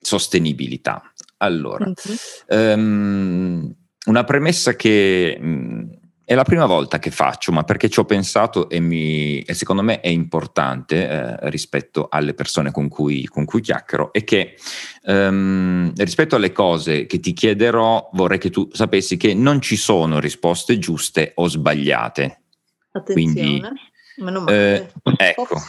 sostenibilità. 0.00 1.02
Allora, 1.38 1.86
mm-hmm. 1.86 2.78
um, 2.78 3.74
una 4.06 4.24
premessa 4.24 4.74
che 4.74 5.38
mh, 5.38 5.97
è 6.28 6.34
la 6.34 6.44
prima 6.44 6.66
volta 6.66 6.98
che 6.98 7.10
faccio, 7.10 7.52
ma 7.52 7.64
perché 7.64 7.88
ci 7.88 8.00
ho 8.00 8.04
pensato 8.04 8.68
e, 8.68 8.80
mi, 8.80 9.40
e 9.40 9.54
secondo 9.54 9.80
me 9.80 10.00
è 10.00 10.08
importante 10.08 11.08
eh, 11.08 11.48
rispetto 11.48 12.08
alle 12.10 12.34
persone 12.34 12.70
con 12.70 12.88
cui, 12.88 13.24
con 13.24 13.46
cui 13.46 13.62
chiacchiero, 13.62 14.12
è 14.12 14.22
che 14.24 14.56
ehm, 15.04 15.94
rispetto 15.96 16.36
alle 16.36 16.52
cose 16.52 17.06
che 17.06 17.18
ti 17.18 17.32
chiederò 17.32 18.10
vorrei 18.12 18.36
che 18.36 18.50
tu 18.50 18.68
sapessi 18.70 19.16
che 19.16 19.32
non 19.32 19.62
ci 19.62 19.76
sono 19.76 20.20
risposte 20.20 20.78
giuste 20.78 21.32
o 21.36 21.48
sbagliate. 21.48 22.42
Attenzione, 22.90 23.32
Quindi, 23.32 23.62
meno 24.16 24.40
male. 24.42 24.92
Eh, 25.02 25.14
ecco, 25.16 25.62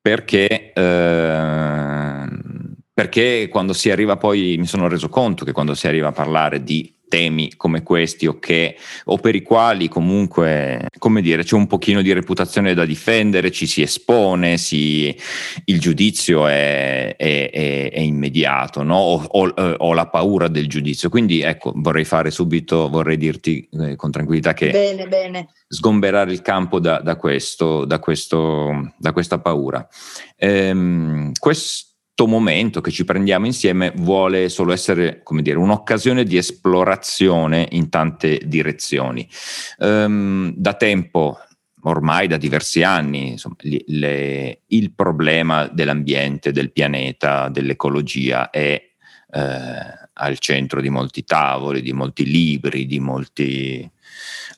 perché... 0.00 0.72
Eh, 0.72 2.46
perché 2.98 3.46
quando 3.48 3.74
si 3.74 3.90
arriva 3.90 4.16
poi, 4.16 4.56
mi 4.58 4.66
sono 4.66 4.88
reso 4.88 5.08
conto 5.08 5.44
che 5.44 5.52
quando 5.52 5.74
si 5.74 5.86
arriva 5.86 6.08
a 6.08 6.12
parlare 6.12 6.64
di 6.64 6.97
temi 7.08 7.54
come 7.56 7.82
questi 7.82 8.26
o, 8.26 8.38
che, 8.38 8.76
o 9.04 9.18
per 9.18 9.34
i 9.34 9.42
quali 9.42 9.88
comunque, 9.88 10.86
come 10.98 11.20
dire, 11.22 11.42
c'è 11.42 11.56
un 11.56 11.66
pochino 11.66 12.02
di 12.02 12.12
reputazione 12.12 12.74
da 12.74 12.84
difendere, 12.84 13.50
ci 13.50 13.66
si 13.66 13.82
espone, 13.82 14.56
si, 14.58 15.14
il 15.64 15.80
giudizio 15.80 16.46
è, 16.46 17.16
è, 17.16 17.50
è, 17.50 17.90
è 17.90 18.00
immediato, 18.00 18.82
no? 18.82 18.96
o, 18.96 19.24
o, 19.26 19.54
eh, 19.56 19.74
ho 19.78 19.92
la 19.92 20.08
paura 20.08 20.48
del 20.48 20.68
giudizio. 20.68 21.08
Quindi 21.08 21.40
ecco, 21.40 21.72
vorrei 21.74 22.04
fare 22.04 22.30
subito, 22.30 22.88
vorrei 22.88 23.16
dirti 23.16 23.68
eh, 23.72 23.96
con 23.96 24.10
tranquillità 24.10 24.54
che 24.54 24.70
bene, 24.70 25.08
bene. 25.08 25.48
sgomberare 25.66 26.32
il 26.32 26.42
campo 26.42 26.78
da, 26.78 27.00
da, 27.00 27.16
questo, 27.16 27.84
da, 27.84 27.98
questo, 27.98 28.92
da 28.98 29.12
questa 29.12 29.38
paura. 29.38 29.86
Ehm, 30.36 31.32
questo 31.38 31.86
momento 32.26 32.80
che 32.80 32.90
ci 32.90 33.04
prendiamo 33.04 33.46
insieme 33.46 33.92
vuole 33.94 34.48
solo 34.48 34.72
essere, 34.72 35.22
come 35.22 35.42
dire, 35.42 35.58
un'occasione 35.58 36.24
di 36.24 36.36
esplorazione 36.36 37.68
in 37.72 37.88
tante 37.88 38.40
direzioni. 38.44 39.28
Um, 39.78 40.52
da 40.56 40.74
tempo, 40.74 41.38
ormai 41.82 42.26
da 42.26 42.36
diversi 42.36 42.82
anni, 42.82 43.30
insomma, 43.30 43.56
le, 43.60 44.62
il 44.66 44.92
problema 44.94 45.68
dell'ambiente, 45.68 46.50
del 46.52 46.72
pianeta, 46.72 47.48
dell'ecologia 47.48 48.50
è 48.50 48.82
eh, 49.30 49.40
al 50.12 50.38
centro 50.38 50.80
di 50.80 50.88
molti 50.88 51.24
tavoli, 51.24 51.82
di 51.82 51.92
molti 51.92 52.24
libri, 52.24 52.86
di 52.86 52.98
molti 52.98 53.88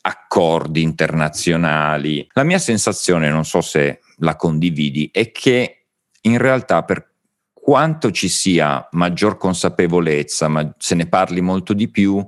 accordi 0.02 0.82
internazionali. 0.82 2.26
La 2.32 2.44
mia 2.44 2.58
sensazione, 2.58 3.28
non 3.28 3.44
so 3.44 3.60
se 3.60 4.00
la 4.18 4.36
condividi, 4.36 5.10
è 5.12 5.30
che 5.30 5.86
in 6.22 6.38
realtà 6.38 6.82
per 6.84 7.09
quanto 7.60 8.10
ci 8.10 8.28
sia 8.28 8.88
maggior 8.92 9.36
consapevolezza, 9.36 10.48
ma 10.48 10.72
se 10.78 10.94
ne 10.94 11.06
parli 11.06 11.40
molto 11.40 11.72
di 11.72 11.88
più, 11.88 12.24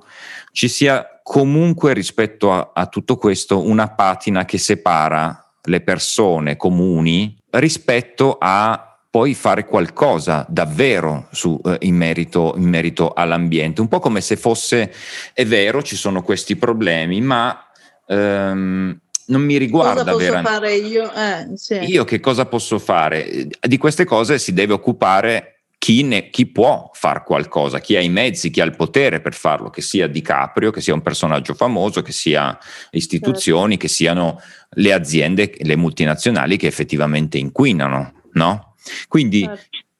ci 0.52 0.68
sia 0.68 1.20
comunque 1.22 1.94
rispetto 1.94 2.52
a, 2.52 2.70
a 2.74 2.86
tutto 2.86 3.16
questo 3.16 3.66
una 3.66 3.88
patina 3.88 4.44
che 4.44 4.58
separa 4.58 5.42
le 5.64 5.80
persone 5.80 6.56
comuni 6.56 7.36
rispetto 7.50 8.36
a 8.38 8.98
poi 9.12 9.34
fare 9.34 9.66
qualcosa 9.66 10.46
davvero 10.48 11.28
su, 11.32 11.60
eh, 11.64 11.76
in, 11.80 11.96
merito, 11.96 12.54
in, 12.56 12.68
merito, 12.68 13.12
all'ambiente. 13.12 13.82
Un 13.82 13.88
po' 13.88 14.00
come 14.00 14.22
se 14.22 14.36
fosse, 14.36 14.90
è 15.34 15.44
vero, 15.44 15.82
ci 15.82 15.96
sono 15.96 16.22
questi 16.22 16.56
problemi, 16.56 17.20
ma 17.20 17.66
ehm, 18.06 18.98
non 19.26 19.42
mi 19.42 19.56
riguarda 19.56 20.12
cosa 20.12 20.42
posso 20.42 20.42
fare 20.42 20.74
io? 20.74 21.12
Eh, 21.12 21.56
sì. 21.56 21.74
io 21.74 22.04
che 22.04 22.20
cosa 22.20 22.46
posso 22.46 22.78
fare? 22.78 23.48
Di 23.60 23.78
queste 23.78 24.04
cose 24.04 24.38
si 24.38 24.52
deve 24.52 24.72
occupare 24.72 25.62
chi, 25.78 26.02
ne, 26.04 26.30
chi 26.30 26.46
può 26.46 26.90
fare 26.92 27.24
qualcosa, 27.24 27.80
chi 27.80 27.96
ha 27.96 28.00
i 28.00 28.08
mezzi, 28.08 28.50
chi 28.50 28.60
ha 28.60 28.64
il 28.64 28.76
potere 28.76 29.20
per 29.20 29.34
farlo, 29.34 29.68
che 29.68 29.82
sia 29.82 30.06
Di 30.06 30.22
Caprio, 30.22 30.70
che 30.70 30.80
sia 30.80 30.94
un 30.94 31.02
personaggio 31.02 31.54
famoso, 31.54 32.02
che 32.02 32.12
sia 32.12 32.56
istituzioni, 32.90 33.72
certo. 33.72 33.86
che 33.86 33.92
siano 33.92 34.40
le 34.74 34.92
aziende, 34.92 35.52
le 35.58 35.76
multinazionali 35.76 36.56
che 36.56 36.68
effettivamente 36.68 37.38
inquinano, 37.38 38.12
no? 38.32 38.74
Quindi 39.08 39.42
certo 39.42 39.90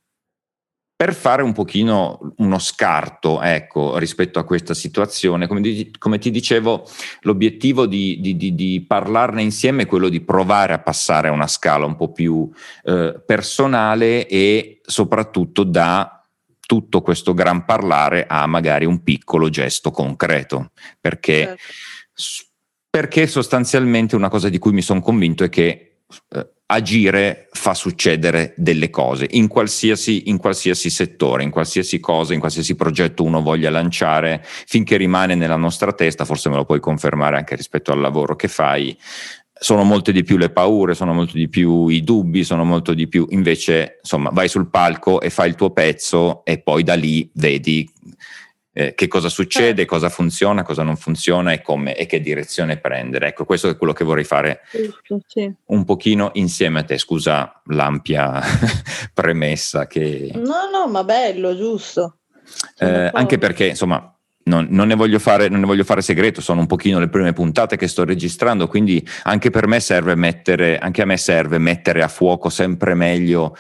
per 1.03 1.15
fare 1.15 1.43
un 1.43 1.53
pochino 1.53 2.33
uno 2.37 2.61
scarto 2.61 3.43
ecco, 3.43 3.99
rispetto 3.99 4.39
a 4.39 4.45
questa 4.45 4.73
situazione, 4.73 5.49
come, 5.49 5.61
di, 5.61 5.93
come 5.99 6.19
ti 6.19 6.31
dicevo, 6.31 6.89
l'obiettivo 7.23 7.87
di, 7.87 8.21
di, 8.21 8.55
di, 8.55 8.85
parlarne 8.87 9.43
insieme 9.43 9.83
è 9.83 9.87
quello 9.87 10.09
di 10.09 10.21
provare 10.21 10.75
a 10.75 10.79
passare 10.79 11.27
a 11.27 11.33
una 11.33 11.49
scala 11.49 11.87
un 11.87 11.97
po' 11.97 12.13
più 12.13 12.49
eh, 12.85 13.21
personale 13.27 14.29
e 14.29 14.81
soprattutto 14.85 15.65
da 15.65 16.25
tutto 16.61 17.01
questo 17.01 17.35
gran 17.35 17.65
parlare 17.65 18.27
a 18.29 18.47
magari 18.47 18.85
un 18.85 19.03
piccolo 19.03 19.49
gesto 19.49 19.91
concreto, 19.91 20.71
perché, 21.01 21.57
certo. 22.15 22.45
perché 22.89 23.27
sostanzialmente 23.27 24.15
una 24.15 24.29
cosa 24.29 24.49
di 24.49 24.59
cui 24.59 24.71
mi 24.71 24.83
sono 24.83 25.01
convinto 25.01 25.43
è 25.43 25.49
che 25.49 26.03
eh, 26.29 26.51
agire 26.73 27.49
fa 27.53 27.75
succedere 27.75 28.55
delle 28.57 28.89
cose 28.89 29.27
in 29.33 29.47
qualsiasi, 29.47 30.31
in 30.31 30.39
qualsiasi, 30.39 30.89
settore, 30.89 31.43
in 31.43 31.51
qualsiasi 31.51 32.01
cosa, 32.01 32.33
in 32.33 32.41
qualsiasi 32.41 32.75
progetto 32.75 33.25
uno 33.25 33.43
voglia 33.43 33.69
lanciare, 33.69 34.43
finché 34.43 34.97
rimane 34.97 35.35
nella 35.35 35.57
nostra 35.57 35.93
testa, 35.93 36.25
forse 36.25 36.49
me 36.49 36.57
lo 36.57 36.65
puoi 36.65 36.81
confermare 36.81 37.37
anche 37.37 37.57
rispetto 37.57 37.93
al 37.93 38.01
lavoro 38.01 38.37
che 38.37 38.49
fai, 38.49 38.97
sono 39.53 39.85
molte 39.85 40.13
di 40.13 40.25
più 40.25 40.39
le 40.39 40.49
paure, 40.49 40.95
sono 40.95 41.13
molto 41.13 41.37
di 41.37 41.49
più 41.49 41.89
i 41.89 42.03
dubbi, 42.03 42.43
sono 42.43 42.65
molto 42.65 42.95
di 42.95 43.07
più 43.07 43.27
invece, 43.31 43.99
insomma, 44.01 44.31
vai 44.31 44.49
sul 44.49 44.71
palco 44.71 45.21
e 45.21 45.29
fai 45.29 45.51
il 45.51 45.55
tuo 45.55 45.71
pezzo 45.71 46.43
e 46.45 46.59
poi 46.59 46.83
da 46.83 46.95
lì 46.95 47.31
vedi 47.35 47.89
eh, 48.73 48.95
che 48.95 49.07
cosa 49.07 49.29
succede, 49.29 49.85
cosa 49.85 50.09
funziona, 50.09 50.63
cosa 50.63 50.83
non 50.83 50.97
funziona 50.97 51.53
e, 51.53 51.61
come, 51.61 51.95
e 51.95 52.07
che 52.07 52.21
direzione 52.21 52.79
prendere. 52.79 53.29
Ecco, 53.29 53.45
questo 53.45 53.69
è 53.69 53.77
quello 53.77 53.93
che 53.93 54.05
vorrei 54.05 54.25
fare 54.25 54.63
sì. 55.27 55.53
un 55.67 55.85
pochino 55.85 56.31
insieme 56.35 56.81
a 56.81 56.85
te. 56.85 56.99
Scusa 56.99 57.61
l'ampia 57.67 58.41
premessa 59.13 59.87
che... 59.87 60.31
No, 60.35 60.71
no, 60.73 60.89
ma 60.89 61.05
bello, 61.05 61.57
giusto. 61.57 62.17
Eh, 62.79 63.11
anche 63.13 63.39
perché, 63.39 63.69
insomma, 63.69 64.13
non, 64.45 64.67
non, 64.71 64.89
ne 64.89 64.95
voglio 64.95 65.19
fare, 65.19 65.49
non 65.49 65.61
ne 65.61 65.67
voglio 65.67 65.85
fare 65.85 66.01
segreto, 66.01 66.41
sono 66.41 66.61
un 66.61 66.67
pochino 66.67 66.99
le 66.99 67.09
prime 67.09 67.33
puntate 67.33 67.77
che 67.77 67.87
sto 67.87 68.05
registrando, 68.05 68.67
quindi 68.67 69.07
anche 69.25 69.51
per 69.51 69.67
me 69.67 69.81
serve 69.81 70.15
mettere, 70.15 70.79
anche 70.79 71.03
a 71.03 71.07
me 71.07 71.17
serve 71.17 71.59
mettere 71.59 72.03
a 72.03 72.09
fuoco 72.09 72.49
sempre 72.49 72.95
meglio 72.95 73.57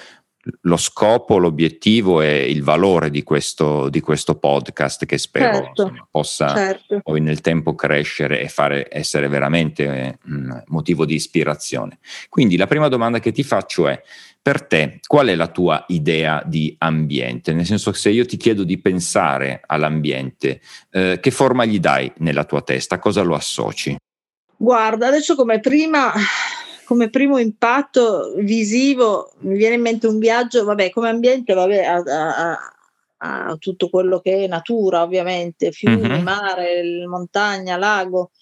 lo 0.63 0.77
scopo, 0.77 1.39
l'obiettivo 1.39 2.21
e 2.21 2.51
il 2.51 2.63
valore 2.63 3.11
di 3.11 3.23
questo, 3.23 3.89
di 3.89 4.01
questo 4.01 4.37
podcast 4.37 5.07
che 5.07 5.19
spero 5.19 5.55
certo, 5.55 5.83
insomma, 5.83 6.09
possa 6.11 6.55
certo. 6.55 7.01
poi 7.03 7.21
nel 7.21 7.41
tempo 7.41 7.75
crescere 7.75 8.41
e 8.41 8.49
fare, 8.49 8.89
essere 8.91 9.29
veramente 9.29 9.85
eh, 9.85 10.19
motivo 10.67 11.05
di 11.05 11.15
ispirazione. 11.15 11.99
Quindi 12.29 12.57
la 12.57 12.67
prima 12.67 12.89
domanda 12.89 13.21
che 13.21 13.31
ti 13.31 13.45
faccio 13.45 13.87
è, 13.87 14.03
per 14.43 14.67
te 14.67 14.99
qual 15.07 15.29
è 15.29 15.37
la 15.37 15.47
tua 15.47 15.85
idea 15.89 16.43
di 16.45 16.75
ambiente? 16.79 17.53
Nel 17.53 17.67
senso 17.67 17.93
che 17.93 17.99
se 17.99 18.11
io 18.11 18.27
ti 18.27 18.37
chiedo 18.37 18.65
di 18.65 18.81
pensare 18.81 19.63
all'ambiente, 19.65 20.61
eh, 20.91 21.19
che 21.21 21.31
forma 21.31 21.65
gli 21.65 21.79
dai 21.79 22.13
nella 22.19 22.45
tua 22.45 22.63
testa? 22.63 22.99
Cosa 22.99 23.23
lo 23.23 23.37
associ? 23.37 23.97
Guarda, 24.57 25.09
adesso 25.09 25.35
come 25.35 25.61
prima 25.61 26.13
come 26.93 27.09
primo 27.09 27.39
impatto 27.39 28.35
visivo 28.37 29.33
mi 29.39 29.57
viene 29.57 29.77
in 29.77 29.81
mente 29.81 30.07
un 30.07 30.19
viaggio, 30.19 30.63
vabbè, 30.63 30.91
come 30.91 31.09
ambiente, 31.09 31.55
vabbè, 31.55 31.85
a, 31.85 32.03
a, 32.05 32.59
a 33.17 33.57
tutto 33.57 33.89
quello 33.89 34.21
che 34.21 34.45
è 34.45 34.47
natura, 34.47 35.03
ovviamente, 35.03 35.73
fiumi, 35.73 36.07
mm-hmm. 36.07 36.23
mare, 36.23 37.07
montagna, 37.07 37.79
lago. 37.79 38.33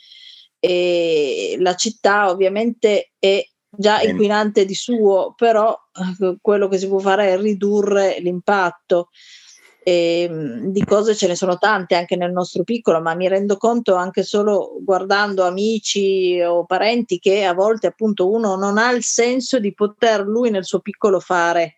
E 0.59 1.55
la 1.61 1.77
città 1.77 2.29
ovviamente 2.29 3.13
è 3.21 3.41
già 3.69 4.03
inquinante 4.03 4.65
di 4.65 4.75
suo, 4.75 5.33
però 5.37 5.73
eh, 6.21 6.39
quello 6.41 6.67
che 6.67 6.79
si 6.79 6.89
può 6.89 6.99
fare 6.99 7.29
è 7.29 7.39
ridurre 7.39 8.19
l'impatto. 8.19 9.11
E, 9.83 10.29
ehm, 10.29 10.67
di 10.67 10.85
cose 10.85 11.15
ce 11.15 11.27
ne 11.27 11.35
sono 11.35 11.57
tante 11.59 11.95
anche 11.95 12.17
nel 12.17 12.33
nostro 12.33 12.65
piccolo, 12.65 13.01
ma 13.01 13.15
mi 13.15 13.29
rendo 13.29 13.57
conto 13.57 13.95
anche 13.95 14.23
solo 14.23 14.77
guardando 14.83 15.45
amici 15.45 16.41
o 16.41 16.65
parenti 16.65 17.19
che 17.19 17.45
a 17.45 17.55
volte 17.55 17.87
appunto 17.87 18.31
uno 18.31 18.57
non 18.57 18.79
ha 18.79 18.91
il 18.93 19.03
senso 19.03 19.59
di 19.59 19.73
poter 19.73 20.21
lui 20.27 20.51
nel 20.51 20.65
suo 20.65 20.81
piccolo 20.81 21.21
fare. 21.21 21.77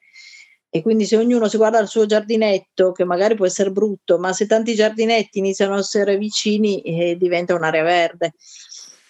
E 0.74 0.80
quindi 0.80 1.04
se 1.04 1.18
ognuno 1.18 1.48
si 1.48 1.58
guarda 1.58 1.78
al 1.78 1.86
suo 1.86 2.06
giardinetto, 2.06 2.92
che 2.92 3.04
magari 3.04 3.34
può 3.34 3.44
essere 3.44 3.70
brutto, 3.70 4.18
ma 4.18 4.32
se 4.32 4.46
tanti 4.46 4.74
giardinetti 4.74 5.38
iniziano 5.38 5.74
a 5.74 5.78
essere 5.78 6.16
vicini, 6.16 6.80
eh, 6.80 7.16
diventa 7.18 7.54
un'area 7.54 7.82
verde. 7.82 8.32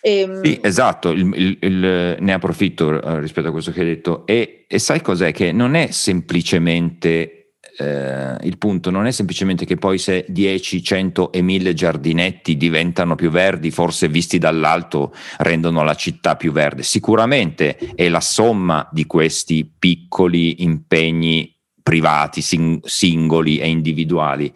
E, 0.00 0.18
ehm, 0.18 0.42
sì, 0.42 0.58
esatto, 0.60 1.10
il, 1.10 1.32
il, 1.36 1.58
il, 1.60 2.16
ne 2.18 2.32
approfitto 2.32 3.00
eh, 3.00 3.20
rispetto 3.20 3.46
a 3.46 3.52
questo 3.52 3.70
che 3.70 3.80
hai 3.80 3.86
detto. 3.86 4.26
E, 4.26 4.64
e 4.66 4.78
sai 4.80 5.00
cos'è? 5.00 5.32
Che 5.32 5.52
non 5.52 5.76
è 5.76 5.92
semplicemente 5.92 7.41
eh, 7.78 8.36
il 8.42 8.58
punto 8.58 8.90
non 8.90 9.06
è 9.06 9.10
semplicemente 9.10 9.64
che 9.64 9.76
poi 9.76 9.98
se 9.98 10.26
10, 10.28 10.82
100 10.82 11.32
e 11.32 11.40
1000 11.40 11.72
giardinetti 11.72 12.56
diventano 12.56 13.14
più 13.14 13.30
verdi, 13.30 13.70
forse 13.70 14.08
visti 14.08 14.38
dall'alto 14.38 15.14
rendono 15.38 15.82
la 15.82 15.94
città 15.94 16.36
più 16.36 16.52
verde. 16.52 16.82
Sicuramente 16.82 17.76
è 17.94 18.08
la 18.08 18.20
somma 18.20 18.88
di 18.92 19.06
questi 19.06 19.70
piccoli 19.78 20.62
impegni 20.62 21.54
privati, 21.82 22.42
sing- 22.42 22.84
singoli 22.84 23.58
e 23.58 23.68
individuali, 23.68 24.52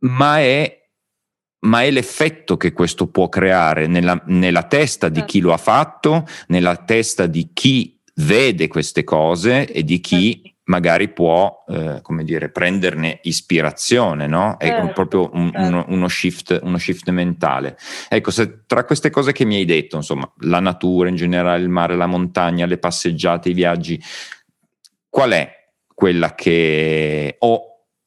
ma 0.00 0.40
è 0.40 0.82
ma 1.64 1.82
è 1.82 1.90
l'effetto 1.90 2.58
che 2.58 2.74
questo 2.74 3.08
può 3.08 3.30
creare 3.30 3.86
nella, 3.86 4.22
nella, 4.26 4.64
testa 4.64 5.08
di 5.08 5.24
chi 5.24 5.40
lo 5.40 5.50
ha 5.50 5.56
fatto, 5.56 6.26
nella 6.48 6.76
testa 6.76 7.24
di 7.24 7.52
chi 7.54 7.98
vede 8.16 8.68
queste 8.68 9.02
cose 9.02 9.72
e 9.72 9.82
di 9.82 9.98
chi 10.00 10.42
certo 10.42 10.53
magari 10.64 11.08
può, 11.08 11.64
eh, 11.68 12.00
come 12.02 12.24
dire, 12.24 12.50
prenderne 12.50 13.20
ispirazione, 13.22 14.26
no? 14.26 14.56
È 14.58 14.68
certo, 14.68 14.92
proprio 14.92 15.30
un, 15.32 15.50
certo. 15.52 15.66
uno, 15.66 15.84
uno, 15.88 16.08
shift, 16.08 16.58
uno, 16.62 16.78
shift, 16.78 17.10
mentale. 17.10 17.76
Ecco, 18.08 18.30
se 18.30 18.64
tra 18.66 18.84
queste 18.84 19.10
cose 19.10 19.32
che 19.32 19.44
mi 19.44 19.56
hai 19.56 19.64
detto, 19.64 19.96
insomma, 19.96 20.30
la 20.40 20.60
natura 20.60 21.08
in 21.08 21.16
generale, 21.16 21.62
il 21.62 21.68
mare, 21.68 21.96
la 21.96 22.06
montagna, 22.06 22.66
le 22.66 22.78
passeggiate, 22.78 23.50
i 23.50 23.54
viaggi, 23.54 24.00
qual 25.08 25.32
è 25.32 25.50
quella 25.86 26.34
che 26.34 27.36
ho 27.38 27.62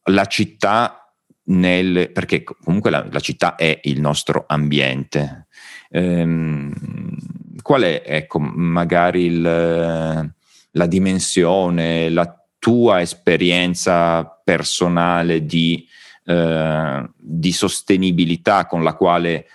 la 0.10 0.26
città 0.26 1.14
nel, 1.46 2.12
perché 2.12 2.44
comunque 2.44 2.90
la, 2.90 3.06
la 3.10 3.20
città 3.20 3.56
è 3.56 3.80
il 3.84 4.00
nostro 4.00 4.46
ambiente. 4.48 5.48
Ehm, 5.90 6.74
qual 7.62 7.84
è, 7.84 8.04
ecco, 8.06 8.40
magari 8.40 9.26
il, 9.26 9.42
la 9.42 10.86
dimensione, 10.86 12.10
la 12.10 12.38
tua 12.60 13.02
esperienza 13.02 14.24
personale 14.44 15.46
di, 15.46 15.88
eh, 16.26 17.10
di 17.16 17.52
sostenibilità 17.52 18.66
con 18.66 18.84
la 18.84 18.96
quale 18.96 19.48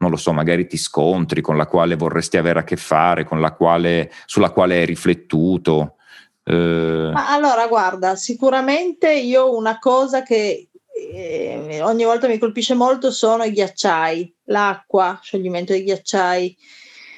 non 0.00 0.10
lo 0.10 0.16
so, 0.16 0.32
magari 0.32 0.66
ti 0.66 0.78
scontri, 0.78 1.42
con 1.42 1.58
la 1.58 1.66
quale 1.66 1.94
vorresti 1.94 2.38
avere 2.38 2.60
a 2.60 2.64
che 2.64 2.76
fare, 2.76 3.26
la 3.32 3.52
quale, 3.52 4.10
sulla 4.24 4.50
quale 4.50 4.78
hai 4.78 4.86
riflettuto? 4.86 5.96
Eh... 6.42 7.12
allora, 7.14 7.66
guarda, 7.68 8.16
sicuramente 8.16 9.12
io 9.12 9.54
una 9.54 9.78
cosa 9.78 10.22
che 10.22 10.70
eh, 11.12 11.80
ogni 11.82 12.04
volta 12.04 12.28
mi 12.28 12.38
colpisce 12.38 12.74
molto 12.74 13.10
sono 13.10 13.44
i 13.44 13.52
ghiacciai, 13.52 14.34
l'acqua, 14.44 15.18
scioglimento 15.22 15.72
dei 15.72 15.84
ghiacciai. 15.84 16.56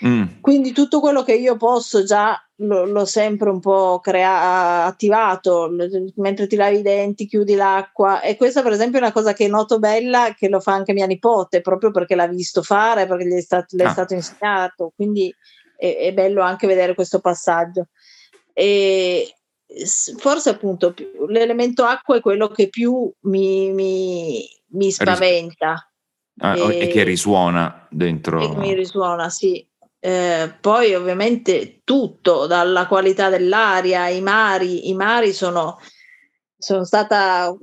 Mm. 0.05 0.41
Quindi 0.41 0.73
tutto 0.73 1.01
quello 1.01 1.23
che 1.23 1.35
io 1.35 1.57
posso 1.57 2.03
già 2.05 2.37
l'ho 2.57 3.05
sempre 3.05 3.51
un 3.51 3.61
po' 3.61 4.01
crea- 4.01 4.85
attivato 4.85 5.71
mentre 6.17 6.47
ti 6.47 6.57
lavi 6.57 6.79
i 6.79 6.83
denti, 6.83 7.27
chiudi 7.27 7.55
l'acqua 7.55 8.21
e 8.21 8.37
questa 8.37 8.63
per 8.63 8.73
esempio 8.73 8.99
è 8.99 9.03
una 9.03 9.13
cosa 9.13 9.33
che 9.33 9.49
noto 9.49 9.79
bella 9.79 10.35
che 10.37 10.49
lo 10.49 10.61
fa 10.61 10.73
anche 10.73 10.93
mia 10.93 11.07
nipote 11.07 11.61
proprio 11.61 11.91
perché 11.91 12.15
l'ha 12.15 12.27
visto 12.27 12.63
fare, 12.63 13.07
perché 13.07 13.27
gli 13.27 13.33
è 13.33 13.41
stato, 13.41 13.77
le 13.77 13.85
è 13.85 13.87
ah. 13.87 13.91
stato 13.91 14.15
insegnato, 14.15 14.93
quindi 14.95 15.35
è, 15.77 15.97
è, 15.97 16.13
bello 16.13 16.43
anche 16.43 16.67
vedere 16.67 16.95
questo 16.95 17.21
passaggio. 17.21 17.89
E 18.53 19.35
forse 20.19 20.51
appunto 20.51 20.95
l'elemento 21.29 21.85
acqua 21.85 22.17
è 22.17 22.21
quello 22.21 22.49
che 22.49 22.69
più 22.69 23.11
mi, 23.23 23.73
mi, 23.73 24.47
mi 24.71 24.91
spaventa. 24.91 25.87
Ah, 26.39 26.57
e, 26.57 26.81
e, 26.81 26.87
che 26.89 27.03
risuona 27.03 27.87
dentro. 27.91 28.41
E 28.41 28.57
mi 28.57 28.75
risuona, 28.75 29.29
sì. 29.29 29.67
Eh, 30.05 30.57
poi 30.61 30.97
ovviamente 30.97 31.83
tutto, 31.85 32.49
dalla 32.49 32.89
qualità 32.89 33.29
dell'aria, 33.29 34.09
i 34.09 34.21
mari, 34.21 34.89
i 34.89 34.95
mari 34.95 35.33
sono, 35.33 35.79
sono 36.59 36.85
stata 36.85 37.57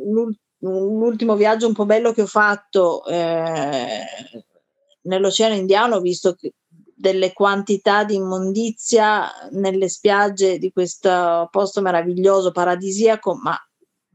l'ultimo 0.61 1.35
viaggio 1.35 1.67
un 1.67 1.73
po' 1.73 1.85
bello 1.85 2.13
che 2.13 2.21
ho 2.21 2.27
fatto 2.27 3.05
eh, 3.07 4.05
nell'Oceano 5.01 5.53
Indiano, 5.53 5.97
ho 5.97 5.99
visto 5.99 6.37
delle 6.95 7.33
quantità 7.33 8.05
di 8.05 8.15
immondizia 8.15 9.29
nelle 9.51 9.89
spiagge 9.89 10.59
di 10.59 10.71
questo 10.71 11.49
posto 11.51 11.81
meraviglioso, 11.81 12.51
paradisiaco, 12.51 13.35
ma 13.35 13.57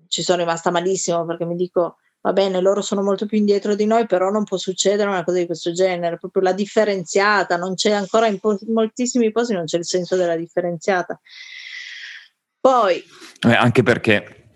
ci 0.09 0.23
sono 0.23 0.39
rimasta 0.39 0.71
malissimo 0.71 1.27
perché 1.27 1.45
mi 1.45 1.57
dico 1.57 1.99
va 2.25 2.33
bene, 2.33 2.61
loro 2.61 2.81
sono 2.81 3.03
molto 3.03 3.27
più 3.27 3.37
indietro 3.37 3.75
di 3.75 3.85
noi, 3.85 4.07
però 4.07 4.31
non 4.31 4.45
può 4.45 4.57
succedere 4.57 5.11
una 5.11 5.25
cosa 5.25 5.39
di 5.39 5.47
questo 5.47 5.73
genere, 5.73 6.17
proprio 6.17 6.43
la 6.43 6.53
differenziata, 6.53 7.59
non 7.59 7.75
c'è 7.75 7.91
ancora 7.91 8.27
in, 8.27 8.39
po- 8.39 8.59
moltissimi 8.69 9.31
posti 9.31 9.53
non 9.53 9.67
c'è 9.67 9.77
il 9.77 9.85
senso 9.85 10.17
della 10.17 10.35
differenziata. 10.35 11.21
Poi... 12.59 13.05
Eh, 13.47 13.55
anche 13.55 13.83
perché 13.83 14.47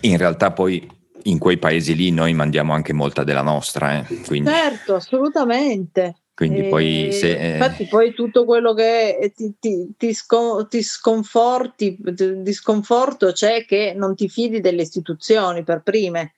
in 0.00 0.16
realtà 0.16 0.50
poi 0.50 0.90
in 1.24 1.38
quei 1.38 1.58
paesi 1.58 1.94
lì 1.94 2.10
noi 2.10 2.32
mandiamo 2.32 2.72
anche 2.72 2.92
molta 2.92 3.22
della 3.22 3.42
nostra. 3.42 4.00
Eh, 4.00 4.20
quindi... 4.26 4.50
Certo, 4.50 4.96
assolutamente. 4.96 6.16
Quindi 6.38 6.60
e 6.60 6.68
poi 6.68 7.08
se, 7.10 7.36
eh... 7.36 7.52
Infatti 7.54 7.86
poi 7.86 8.14
tutto 8.14 8.44
quello 8.44 8.72
che 8.72 9.32
ti, 9.34 9.54
ti, 9.58 9.88
ti, 9.96 10.14
scon- 10.14 10.68
ti 10.68 10.84
sconforti, 10.84 11.98
di 11.98 12.52
sconforto 12.52 13.32
c'è 13.32 13.64
che 13.64 13.92
non 13.96 14.14
ti 14.14 14.28
fidi 14.28 14.60
delle 14.60 14.82
istituzioni 14.82 15.64
per 15.64 15.82
prime. 15.82 16.34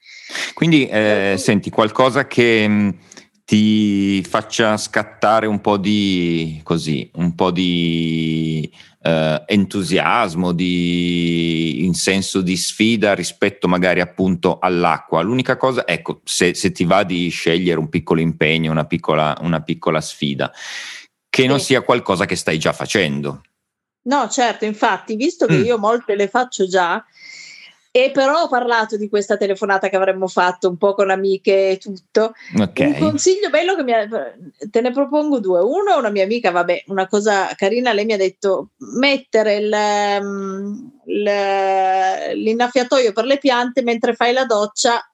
Quindi 0.54 0.88
eh, 0.88 1.34
senti 1.36 1.68
qualcosa 1.68 2.26
che 2.26 2.94
ti 3.50 4.22
faccia 4.22 4.76
scattare 4.76 5.48
un 5.48 5.60
po' 5.60 5.76
di 5.76 6.60
così, 6.62 7.10
un 7.14 7.34
po' 7.34 7.50
di 7.50 8.72
eh, 9.02 9.42
entusiasmo, 9.44 10.52
di, 10.52 11.84
in 11.84 11.94
senso 11.94 12.42
di 12.42 12.56
sfida 12.56 13.12
rispetto 13.12 13.66
magari 13.66 14.00
appunto 14.00 14.60
all'acqua. 14.60 15.22
L'unica 15.22 15.56
cosa, 15.56 15.84
ecco, 15.84 16.20
se, 16.22 16.54
se 16.54 16.70
ti 16.70 16.84
va 16.84 17.02
di 17.02 17.28
scegliere 17.28 17.80
un 17.80 17.88
piccolo 17.88 18.20
impegno, 18.20 18.70
una 18.70 18.86
piccola, 18.86 19.36
una 19.40 19.60
piccola 19.62 20.00
sfida, 20.00 20.52
che 21.28 21.42
sì. 21.42 21.48
non 21.48 21.58
sia 21.58 21.80
qualcosa 21.80 22.26
che 22.26 22.36
stai 22.36 22.56
già 22.56 22.72
facendo. 22.72 23.42
No, 24.02 24.28
certo, 24.28 24.64
infatti, 24.64 25.16
visto 25.16 25.46
che 25.46 25.56
mm. 25.56 25.64
io 25.64 25.76
molte 25.76 26.14
le 26.14 26.28
faccio 26.28 26.68
già, 26.68 27.04
e 27.92 28.12
però 28.12 28.42
ho 28.42 28.48
parlato 28.48 28.96
di 28.96 29.08
questa 29.08 29.36
telefonata 29.36 29.88
che 29.88 29.96
avremmo 29.96 30.28
fatto 30.28 30.68
un 30.68 30.76
po' 30.76 30.94
con 30.94 31.10
amiche 31.10 31.70
e 31.70 31.78
tutto. 31.78 32.34
Okay. 32.56 32.92
Un 32.92 32.98
consiglio 32.98 33.50
bello 33.50 33.74
che 33.74 33.82
mi 33.82 33.92
ha, 33.92 34.08
te 34.70 34.80
ne 34.80 34.92
propongo 34.92 35.40
due. 35.40 35.60
Uno, 35.60 35.98
una 35.98 36.10
mia 36.10 36.22
amica, 36.22 36.52
vabbè, 36.52 36.84
una 36.86 37.08
cosa 37.08 37.52
carina, 37.56 37.92
lei 37.92 38.04
mi 38.04 38.12
ha 38.12 38.16
detto 38.16 38.70
mettere 38.98 39.56
il, 39.56 39.76
mm, 40.22 40.86
il, 41.06 41.22
l'innaffiatoio 42.34 43.12
per 43.12 43.24
le 43.24 43.38
piante 43.38 43.82
mentre 43.82 44.14
fai 44.14 44.32
la 44.32 44.44
doccia, 44.44 45.04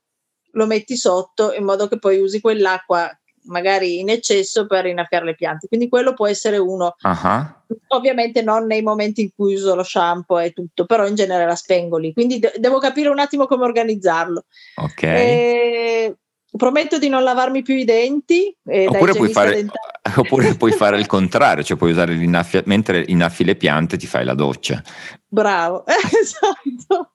lo 0.52 0.66
metti 0.66 0.96
sotto 0.96 1.54
in 1.54 1.64
modo 1.64 1.88
che 1.88 1.98
poi 1.98 2.18
usi 2.18 2.40
quell'acqua 2.40 3.10
magari 3.46 3.98
in 3.98 4.10
eccesso 4.10 4.66
per 4.66 4.86
innaffiare 4.86 5.24
le 5.24 5.34
piante. 5.34 5.68
Quindi 5.68 5.88
quello 5.88 6.14
può 6.14 6.26
essere 6.26 6.58
uno. 6.58 6.96
Uh-huh. 7.00 7.76
Ovviamente 7.88 8.42
non 8.42 8.66
nei 8.66 8.82
momenti 8.82 9.22
in 9.22 9.30
cui 9.34 9.54
uso 9.54 9.74
lo 9.74 9.82
shampoo 9.82 10.38
e 10.38 10.52
tutto, 10.52 10.86
però 10.86 11.06
in 11.06 11.14
genere 11.14 11.46
la 11.46 11.54
spengo 11.54 11.96
lì. 11.96 12.12
Quindi 12.12 12.38
de- 12.38 12.54
devo 12.56 12.78
capire 12.78 13.08
un 13.08 13.18
attimo 13.18 13.46
come 13.46 13.64
organizzarlo. 13.64 14.44
Ok. 14.76 15.02
E 15.02 16.16
prometto 16.56 16.98
di 16.98 17.08
non 17.08 17.22
lavarmi 17.22 17.62
più 17.62 17.74
i 17.74 17.84
denti. 17.84 18.54
Oppure 18.64 19.14
puoi, 19.14 19.30
fare, 19.30 19.66
oppure, 20.16 20.54
puoi 20.54 20.72
fare, 20.72 20.98
il 20.98 21.06
contrario, 21.06 21.62
cioè 21.62 21.76
puoi 21.76 21.90
usare 21.90 22.14
l'innaffia, 22.14 22.62
mentre 22.66 23.04
innaffi 23.06 23.44
le 23.44 23.56
piante 23.56 23.96
ti 23.96 24.06
fai 24.06 24.24
la 24.24 24.34
doccia. 24.34 24.82
Bravo, 25.28 25.84
esatto, 25.86 27.12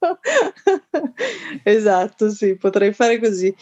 esatto, 1.64 2.30
sì, 2.30 2.56
potrei 2.58 2.94
fare 2.94 3.20
così. 3.20 3.54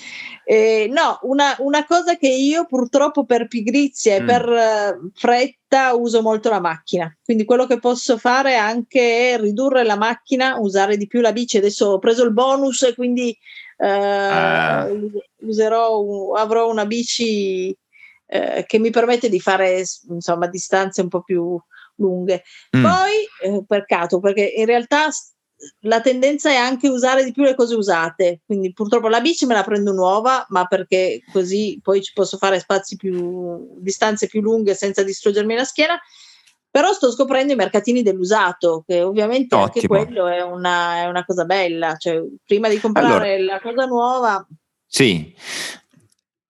Eh, 0.43 0.89
no, 0.91 1.19
una, 1.21 1.55
una, 1.59 1.85
cosa 1.85 2.17
che 2.17 2.27
io 2.27 2.65
purtroppo 2.65 3.25
per 3.25 3.47
pigrizia 3.47 4.15
e 4.15 4.21
mm. 4.21 4.25
per 4.25 4.49
uh, 4.49 5.11
fretta 5.13 5.93
uso 5.93 6.21
molto 6.21 6.49
la 6.49 6.59
macchina, 6.59 7.15
quindi 7.23 7.45
quello 7.45 7.67
che 7.67 7.79
posso 7.79 8.17
fare 8.17 8.57
anche 8.57 9.33
è 9.33 9.39
ridurre 9.39 9.83
la 9.83 9.97
macchina, 9.97 10.57
usare 10.59 10.97
di 10.97 11.07
più 11.07 11.21
la 11.21 11.31
bici. 11.31 11.57
Adesso 11.57 11.85
ho 11.85 11.99
preso 11.99 12.25
il 12.25 12.33
bonus 12.33 12.81
e 12.81 12.95
quindi 12.95 13.37
uh, 13.79 13.85
ah. 13.85 14.87
userò, 15.41 16.33
avrò 16.33 16.69
una 16.69 16.85
bici 16.85 17.75
uh, 18.27 18.63
che 18.65 18.79
mi 18.79 18.89
permette 18.89 19.29
di 19.29 19.39
fare 19.39 19.83
insomma 20.09 20.47
distanze 20.47 21.01
un 21.01 21.07
po' 21.07 21.21
più 21.21 21.59
lunghe. 21.95 22.43
Mm. 22.75 22.83
Poi, 22.83 23.13
eh, 23.43 23.63
peccato, 23.65 24.19
perché 24.19 24.43
in 24.43 24.65
realtà 24.65 25.09
la 25.81 25.99
tendenza 26.01 26.49
è 26.49 26.55
anche 26.55 26.87
usare 26.87 27.23
di 27.23 27.31
più 27.31 27.43
le 27.43 27.55
cose 27.55 27.75
usate, 27.75 28.41
quindi 28.45 28.71
purtroppo 28.71 29.09
la 29.09 29.21
bici 29.21 29.45
me 29.45 29.53
la 29.53 29.63
prendo 29.63 29.91
nuova, 29.91 30.45
ma 30.49 30.65
perché 30.65 31.21
così 31.31 31.79
poi 31.83 32.01
ci 32.01 32.13
posso 32.13 32.37
fare 32.37 32.59
spazi 32.59 32.95
più, 32.95 33.75
distanze 33.77 34.27
più 34.27 34.41
lunghe 34.41 34.73
senza 34.73 35.03
distruggermi 35.03 35.55
la 35.55 35.65
schiena. 35.65 35.99
Però 36.71 36.93
sto 36.93 37.11
scoprendo 37.11 37.53
i 37.53 37.55
mercatini 37.55 38.03
dell'usato, 38.03 38.83
che 38.85 39.01
ovviamente 39.01 39.55
Ottimo. 39.55 39.63
anche 39.63 39.87
quello 39.87 40.27
è 40.27 40.41
una, 40.41 40.97
è 40.97 41.05
una, 41.07 41.25
cosa 41.25 41.45
bella, 41.45 41.95
cioè 41.95 42.21
prima 42.45 42.69
di 42.69 42.79
comprare 42.79 43.35
allora, 43.35 43.53
la 43.53 43.59
cosa 43.59 43.85
nuova. 43.85 44.47
Sì, 44.85 45.33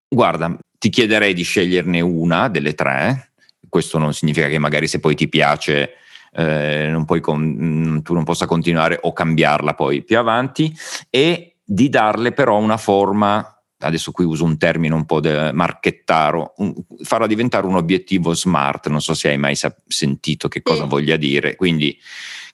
guarda, 0.08 0.58
ti 0.78 0.90
chiederei 0.90 1.34
di 1.34 1.44
sceglierne 1.44 2.02
una 2.02 2.50
delle 2.50 2.74
tre 2.74 3.30
questo 3.70 3.98
non 4.00 4.14
significa 4.14 4.48
che 4.48 4.58
magari 4.58 4.88
se 4.88 5.00
poi 5.00 5.16
ti 5.16 5.30
piace 5.30 5.94
eh, 6.32 6.90
non 6.90 7.06
con, 7.06 7.42
mm, 7.42 7.98
tu 8.00 8.14
non 8.14 8.24
possa 8.24 8.46
continuare 8.46 9.00
o 9.02 9.14
cambiarla 9.14 9.76
poi 9.76 10.04
più 10.04 10.18
avanti 10.18 10.76
e 11.10 11.56
di 11.64 11.88
darle 11.90 12.34
però 12.34 12.58
una 12.58 12.78
forma 12.78 13.59
adesso 13.80 14.12
qui 14.12 14.26
uso 14.26 14.44
un 14.44 14.58
termine 14.58 14.94
un 14.94 15.06
po' 15.06 15.22
marchettaro, 15.22 16.54
un, 16.58 16.74
farla 17.04 17.28
diventare 17.28 17.66
un 17.66 17.76
obiettivo 17.76 18.34
smart, 18.34 18.88
non 18.88 19.02
so 19.02 19.14
se 19.14 19.30
hai 19.30 19.38
mai 19.38 19.56
sa- 19.56 19.76
sentito 19.88 20.48
che 20.48 20.62
cosa 20.62 20.84
sì. 20.84 20.90
voglia 20.90 21.16
dire, 21.16 21.56
quindi 21.56 21.98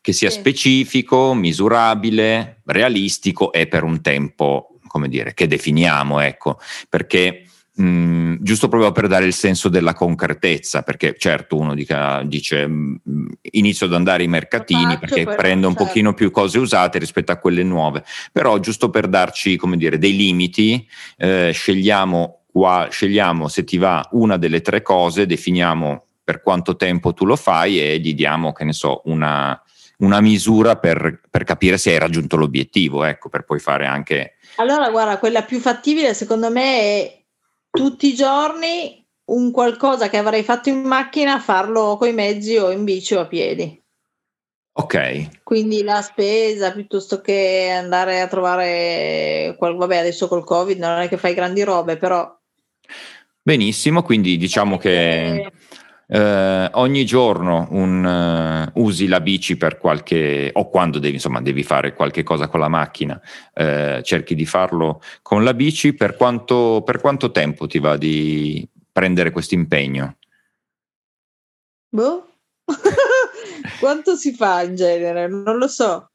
che 0.02 0.14
sia 0.14 0.30
sì. 0.30 0.40
specifico, 0.40 1.34
misurabile, 1.34 2.62
realistico 2.66 3.52
e 3.52 3.68
per 3.68 3.84
un 3.84 4.02
tempo, 4.02 4.78
come 4.88 5.10
dire, 5.10 5.34
che 5.34 5.48
definiamo, 5.48 6.20
ecco, 6.20 6.60
perché 6.90 7.45
mm, 7.82 8.36
giusto 8.40 8.68
proprio 8.68 8.92
per 8.92 9.08
dare 9.08 9.26
il 9.26 9.34
senso 9.34 9.70
della 9.70 9.94
concretezza, 9.94 10.82
perché 10.82 11.16
certo 11.18 11.58
uno 11.58 11.74
dica, 11.74 12.22
dice 12.24 12.68
mh, 12.68 13.02
mm, 13.10 13.28
inizio 13.52 13.86
ad 13.86 13.94
andare 13.94 14.24
ai 14.24 14.30
mercatini 14.30 14.98
perché 14.98 15.24
però, 15.24 15.36
prendo 15.36 15.68
un 15.68 15.74
certo. 15.74 15.88
pochino 15.88 16.14
più 16.14 16.32
cose 16.32 16.60
usate 16.60 17.00
rispetto 17.00 17.32
a 17.32 17.38
quelle 17.38 17.64
nuove, 17.64 18.04
però 18.32 18.60
giusto 18.60 18.90
per 18.90 19.08
darci 19.08 19.58
come 19.58 19.78
dire, 19.78 19.98
dei 19.98 20.16
limiti, 20.16 20.88
eh, 21.18 21.52
scegliamo, 21.54 22.42
qua, 22.52 22.88
scegliamo 22.90 23.48
se 23.48 23.64
ti 23.64 23.78
va 23.78 24.08
una 24.12 24.38
delle 24.38 24.62
tre 24.62 24.82
cose, 24.82 25.26
definiamo 25.26 26.06
per 26.26 26.42
quanto 26.42 26.76
tempo 26.76 27.14
tu 27.14 27.24
lo 27.24 27.36
fai 27.36 27.80
e 27.80 28.00
gli 28.00 28.16
diamo, 28.16 28.52
che 28.52 28.64
ne 28.64 28.74
so, 28.74 29.02
una, 29.06 29.62
una 30.00 30.22
misura 30.22 30.76
per, 30.76 31.22
per, 31.30 31.44
capire 31.44 31.78
se 31.78 31.92
hai 31.92 32.00
raggiunto 32.00 32.36
l'obiettivo, 32.36 33.04
ecco, 33.04 33.30
per 33.30 33.44
poi 33.44 33.60
fare 33.60 33.86
anche... 33.86 34.34
Allora, 34.56 34.90
guarda, 34.90 35.20
quella 35.20 35.44
più 35.44 35.60
fattibile 35.60 36.16
secondo 36.16 36.50
me 36.50 36.80
è 36.80 37.25
tutti 37.76 38.08
i 38.08 38.16
giorni 38.16 39.06
un 39.26 39.52
qualcosa 39.52 40.10
che 40.10 40.18
avrei 40.18 40.44
fatto 40.44 40.70
in 40.70 40.82
macchina, 40.82 41.40
farlo 41.40 41.98
con 41.98 42.08
i 42.08 42.14
mezzi 42.14 42.58
o 42.58 42.72
in 42.72 42.84
bici 42.84 43.16
o 43.16 43.22
a 43.22 43.28
piedi. 43.28 43.82
Ok. 44.78 45.44
Quindi 45.44 45.84
la 45.84 46.02
spesa 46.02 46.72
piuttosto 46.74 47.22
che 47.22 47.70
andare 47.72 48.20
a 48.20 48.28
trovare, 48.28 49.56
vabbè 49.58 49.98
adesso 49.98 50.28
col 50.28 50.44
Covid 50.44 50.78
non 50.78 51.00
è 51.00 51.08
che 51.08 51.18
fai 51.18 51.34
grandi 51.34 51.64
robe, 51.64 51.98
però... 51.98 52.38
Benissimo, 53.42 54.02
quindi 54.02 54.38
diciamo 54.38 54.78
che 54.78 55.36
eh, 55.36 55.52
ogni 56.08 57.06
giorno 57.06 57.68
un, 57.72 58.72
uh, 58.74 58.82
usi 58.82 59.08
la 59.08 59.22
bici 59.22 59.58
per 59.58 59.78
qualche, 59.78 60.52
o 60.54 60.70
quando 60.70 61.00
devi, 61.00 61.16
insomma, 61.16 61.42
devi 61.42 61.64
fare 61.64 61.94
qualche 61.94 62.24
cosa 62.24 62.48
con 62.48 62.60
la 62.60 62.68
macchina, 62.68 63.20
eh, 63.54 64.02
cerchi 64.04 64.36
di 64.36 64.46
farlo 64.46 65.02
con 65.22 65.44
la 65.44 65.54
bici, 65.54 65.94
per 65.94 66.16
quanto, 66.16 66.84
per 66.86 67.00
quanto 67.00 67.32
tempo 67.32 67.68
ti 67.68 67.80
va 67.80 67.98
di 67.98 68.68
prendere 68.92 69.32
questo 69.32 69.56
impegno? 69.56 70.18
Boh. 71.90 72.28
Quanto 73.80 74.16
si 74.16 74.34
fa 74.34 74.64
in 74.64 74.76
genere? 74.76 75.28
Non 75.28 75.58
lo 75.58 75.68
so. 75.68 76.10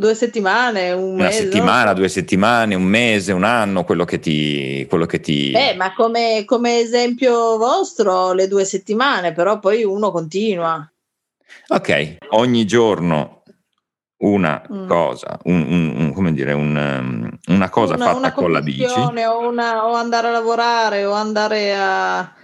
Due 0.00 0.14
settimane, 0.14 0.92
un 0.92 1.12
Una 1.12 1.24
mese. 1.24 1.42
Settimana, 1.42 1.92
due 1.92 2.08
settimane, 2.08 2.74
un 2.74 2.84
mese, 2.84 3.32
un 3.32 3.44
anno, 3.44 3.84
quello 3.84 4.06
che 4.06 4.18
ti. 4.18 4.86
Quello 4.88 5.04
che 5.04 5.20
ti... 5.20 5.52
Eh, 5.52 5.74
ma 5.76 5.92
come, 5.92 6.44
come 6.46 6.78
esempio 6.78 7.58
vostro, 7.58 8.32
le 8.32 8.48
due 8.48 8.64
settimane, 8.64 9.34
però 9.34 9.58
poi 9.58 9.84
uno 9.84 10.10
continua. 10.10 10.90
Ok, 11.68 12.16
ogni 12.30 12.64
giorno 12.64 13.42
una 14.22 14.62
mm. 14.72 14.88
cosa, 14.88 15.38
un, 15.44 15.94
un, 15.98 16.12
come 16.14 16.32
dire, 16.32 16.54
un, 16.54 16.74
um, 16.74 17.54
una 17.54 17.68
cosa 17.68 17.96
una, 17.96 18.04
fatta 18.06 18.16
una 18.16 18.32
con 18.32 18.52
la 18.52 18.62
bici. 18.62 18.84
O, 18.84 19.48
una, 19.48 19.86
o 19.86 19.92
andare 19.92 20.28
a 20.28 20.30
lavorare 20.30 21.04
o 21.04 21.12
andare 21.12 21.76
a 21.76 22.34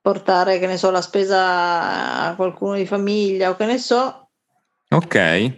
portare, 0.00 0.58
che 0.58 0.66
ne 0.66 0.78
so, 0.78 0.90
la 0.90 1.02
spesa 1.02 2.28
a 2.28 2.34
qualcuno 2.36 2.72
di 2.72 2.86
famiglia 2.86 3.50
o 3.50 3.56
che 3.56 3.66
ne 3.66 3.76
so, 3.76 4.21
Ok, 4.92 5.52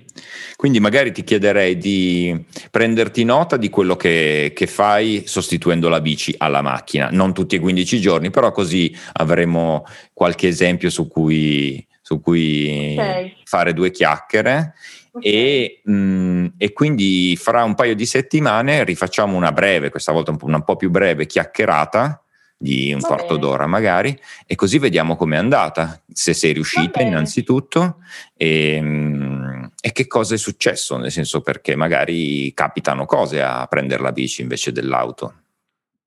quindi 0.57 0.81
magari 0.81 1.13
ti 1.13 1.25
chiederei 1.25 1.77
di 1.77 2.45
prenderti 2.71 3.25
nota 3.25 3.57
di 3.57 3.69
quello 3.69 3.97
che, 3.97 4.53
che, 4.55 4.67
fai 4.67 5.25
sostituendo 5.27 5.89
la 5.89 6.01
bici 6.01 6.35
alla 6.39 6.63
macchina, 6.63 7.09
non 7.11 7.35
tutti 7.35 7.57
e 7.57 7.59
15 7.59 8.01
giorni, 8.01 8.31
però 8.31 8.53
così 8.53 8.97
avremo 9.15 9.85
qualche 10.13 10.49
esempio 10.49 10.91
su 10.91 11.09
cui, 11.09 11.85
su 12.01 12.21
cui 12.21 12.95
okay. 12.97 13.37
fare 13.45 13.75
due 13.75 13.91
chiacchiere. 13.91 14.75
Okay. 15.13 15.31
E, 15.31 15.81
mh, 15.85 15.93
mm, 15.93 16.47
e, 16.57 16.73
quindi 16.73 17.37
fra 17.41 17.63
un 17.63 17.75
paio 17.75 17.95
di 17.95 18.07
settimane 18.07 18.85
rifacciamo 18.85 19.37
una 19.37 19.53
breve, 19.53 19.91
questa 19.91 20.13
volta 20.13 20.31
un 20.31 20.37
po', 20.37 20.47
una 20.47 20.63
po 20.63 20.77
più 20.77 20.91
breve 20.91 21.27
chiacchierata 21.27 22.24
di 22.57 22.93
un 22.93 23.01
Va 23.01 23.09
quarto 23.09 23.35
bene. 23.35 23.41
d'ora 23.41 23.67
magari 23.67 24.19
e 24.47 24.55
così 24.55 24.79
vediamo 24.79 25.17
com'è 25.17 25.37
andata, 25.37 26.01
se 26.11 26.33
sei 26.33 26.53
riuscita 26.53 27.03
innanzitutto 27.03 27.99
e, 28.37 28.79
mm, 28.81 29.65
e, 29.81 29.93
che 29.93 30.07
cosa 30.07 30.35
è 30.35 30.39
successo, 30.39 30.97
nel 30.97 31.11
senso 31.11 31.41
perché 31.41 31.77
magari 31.77 32.53
capitano 32.55 33.07
cose 33.07 33.43
a 33.43 33.67
prendere 33.67 34.03
la 34.03 34.13
bici 34.13 34.43
invece 34.43 34.73
dell'auto. 34.73 35.35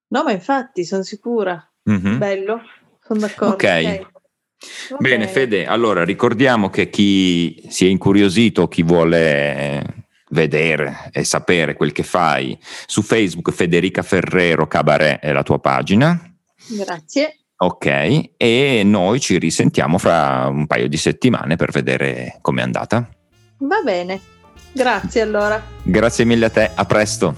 No, 0.09 0.23
ma 0.23 0.31
infatti 0.31 0.85
sono 0.85 1.03
sicura. 1.03 1.61
Mm-hmm. 1.89 2.17
Bello, 2.17 2.61
sono 3.05 3.19
d'accordo. 3.19 3.53
Ok. 3.53 3.63
okay. 3.63 4.07
Bene, 4.97 5.27
Fede, 5.27 5.65
allora 5.65 6.03
ricordiamo 6.03 6.69
che 6.69 6.89
chi 6.89 7.63
si 7.69 7.85
è 7.85 7.89
incuriosito, 7.89 8.67
chi 8.67 8.81
vuole 8.81 10.05
vedere 10.29 11.09
e 11.11 11.23
sapere 11.23 11.75
quel 11.75 11.91
che 11.91 12.03
fai, 12.03 12.57
su 12.85 13.01
Facebook 13.01 13.51
Federica 13.51 14.01
Ferrero 14.01 14.67
Cabaret 14.67 15.19
è 15.19 15.31
la 15.31 15.43
tua 15.43 15.59
pagina. 15.59 16.19
Grazie. 16.66 17.38
Ok, 17.60 18.32
e 18.38 18.82
noi 18.86 19.20
ci 19.20 19.39
risentiamo 19.39 19.97
fra 19.97 20.47
un 20.47 20.68
paio 20.68 20.88
di 20.88 20.97
settimane 20.97 21.55
per 21.55 21.72
vedere 21.72 22.38
com'è 22.41 22.62
andata. 22.62 23.10
Va 23.60 23.82
bene, 23.84 24.20
grazie 24.72 25.22
allora. 25.22 25.62
Grazie 25.82 26.26
mille 26.26 26.45
a 26.45 26.49
te, 26.49 26.70
a 26.74 26.86
presto. 26.86 27.36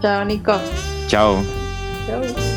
Ciao 0.00 0.24
Nico. 0.24 0.58
Ciao. 1.06 1.44
Ciao. 2.06 2.50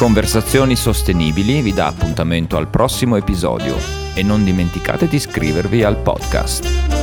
Conversazioni 0.00 0.76
Sostenibili 0.76 1.60
vi 1.60 1.74
dà 1.74 1.88
appuntamento 1.88 2.56
al 2.56 2.68
prossimo 2.68 3.16
episodio 3.16 3.76
e 4.14 4.22
non 4.22 4.44
dimenticate 4.44 5.06
di 5.08 5.16
iscrivervi 5.16 5.82
al 5.82 5.98
podcast. 5.98 6.99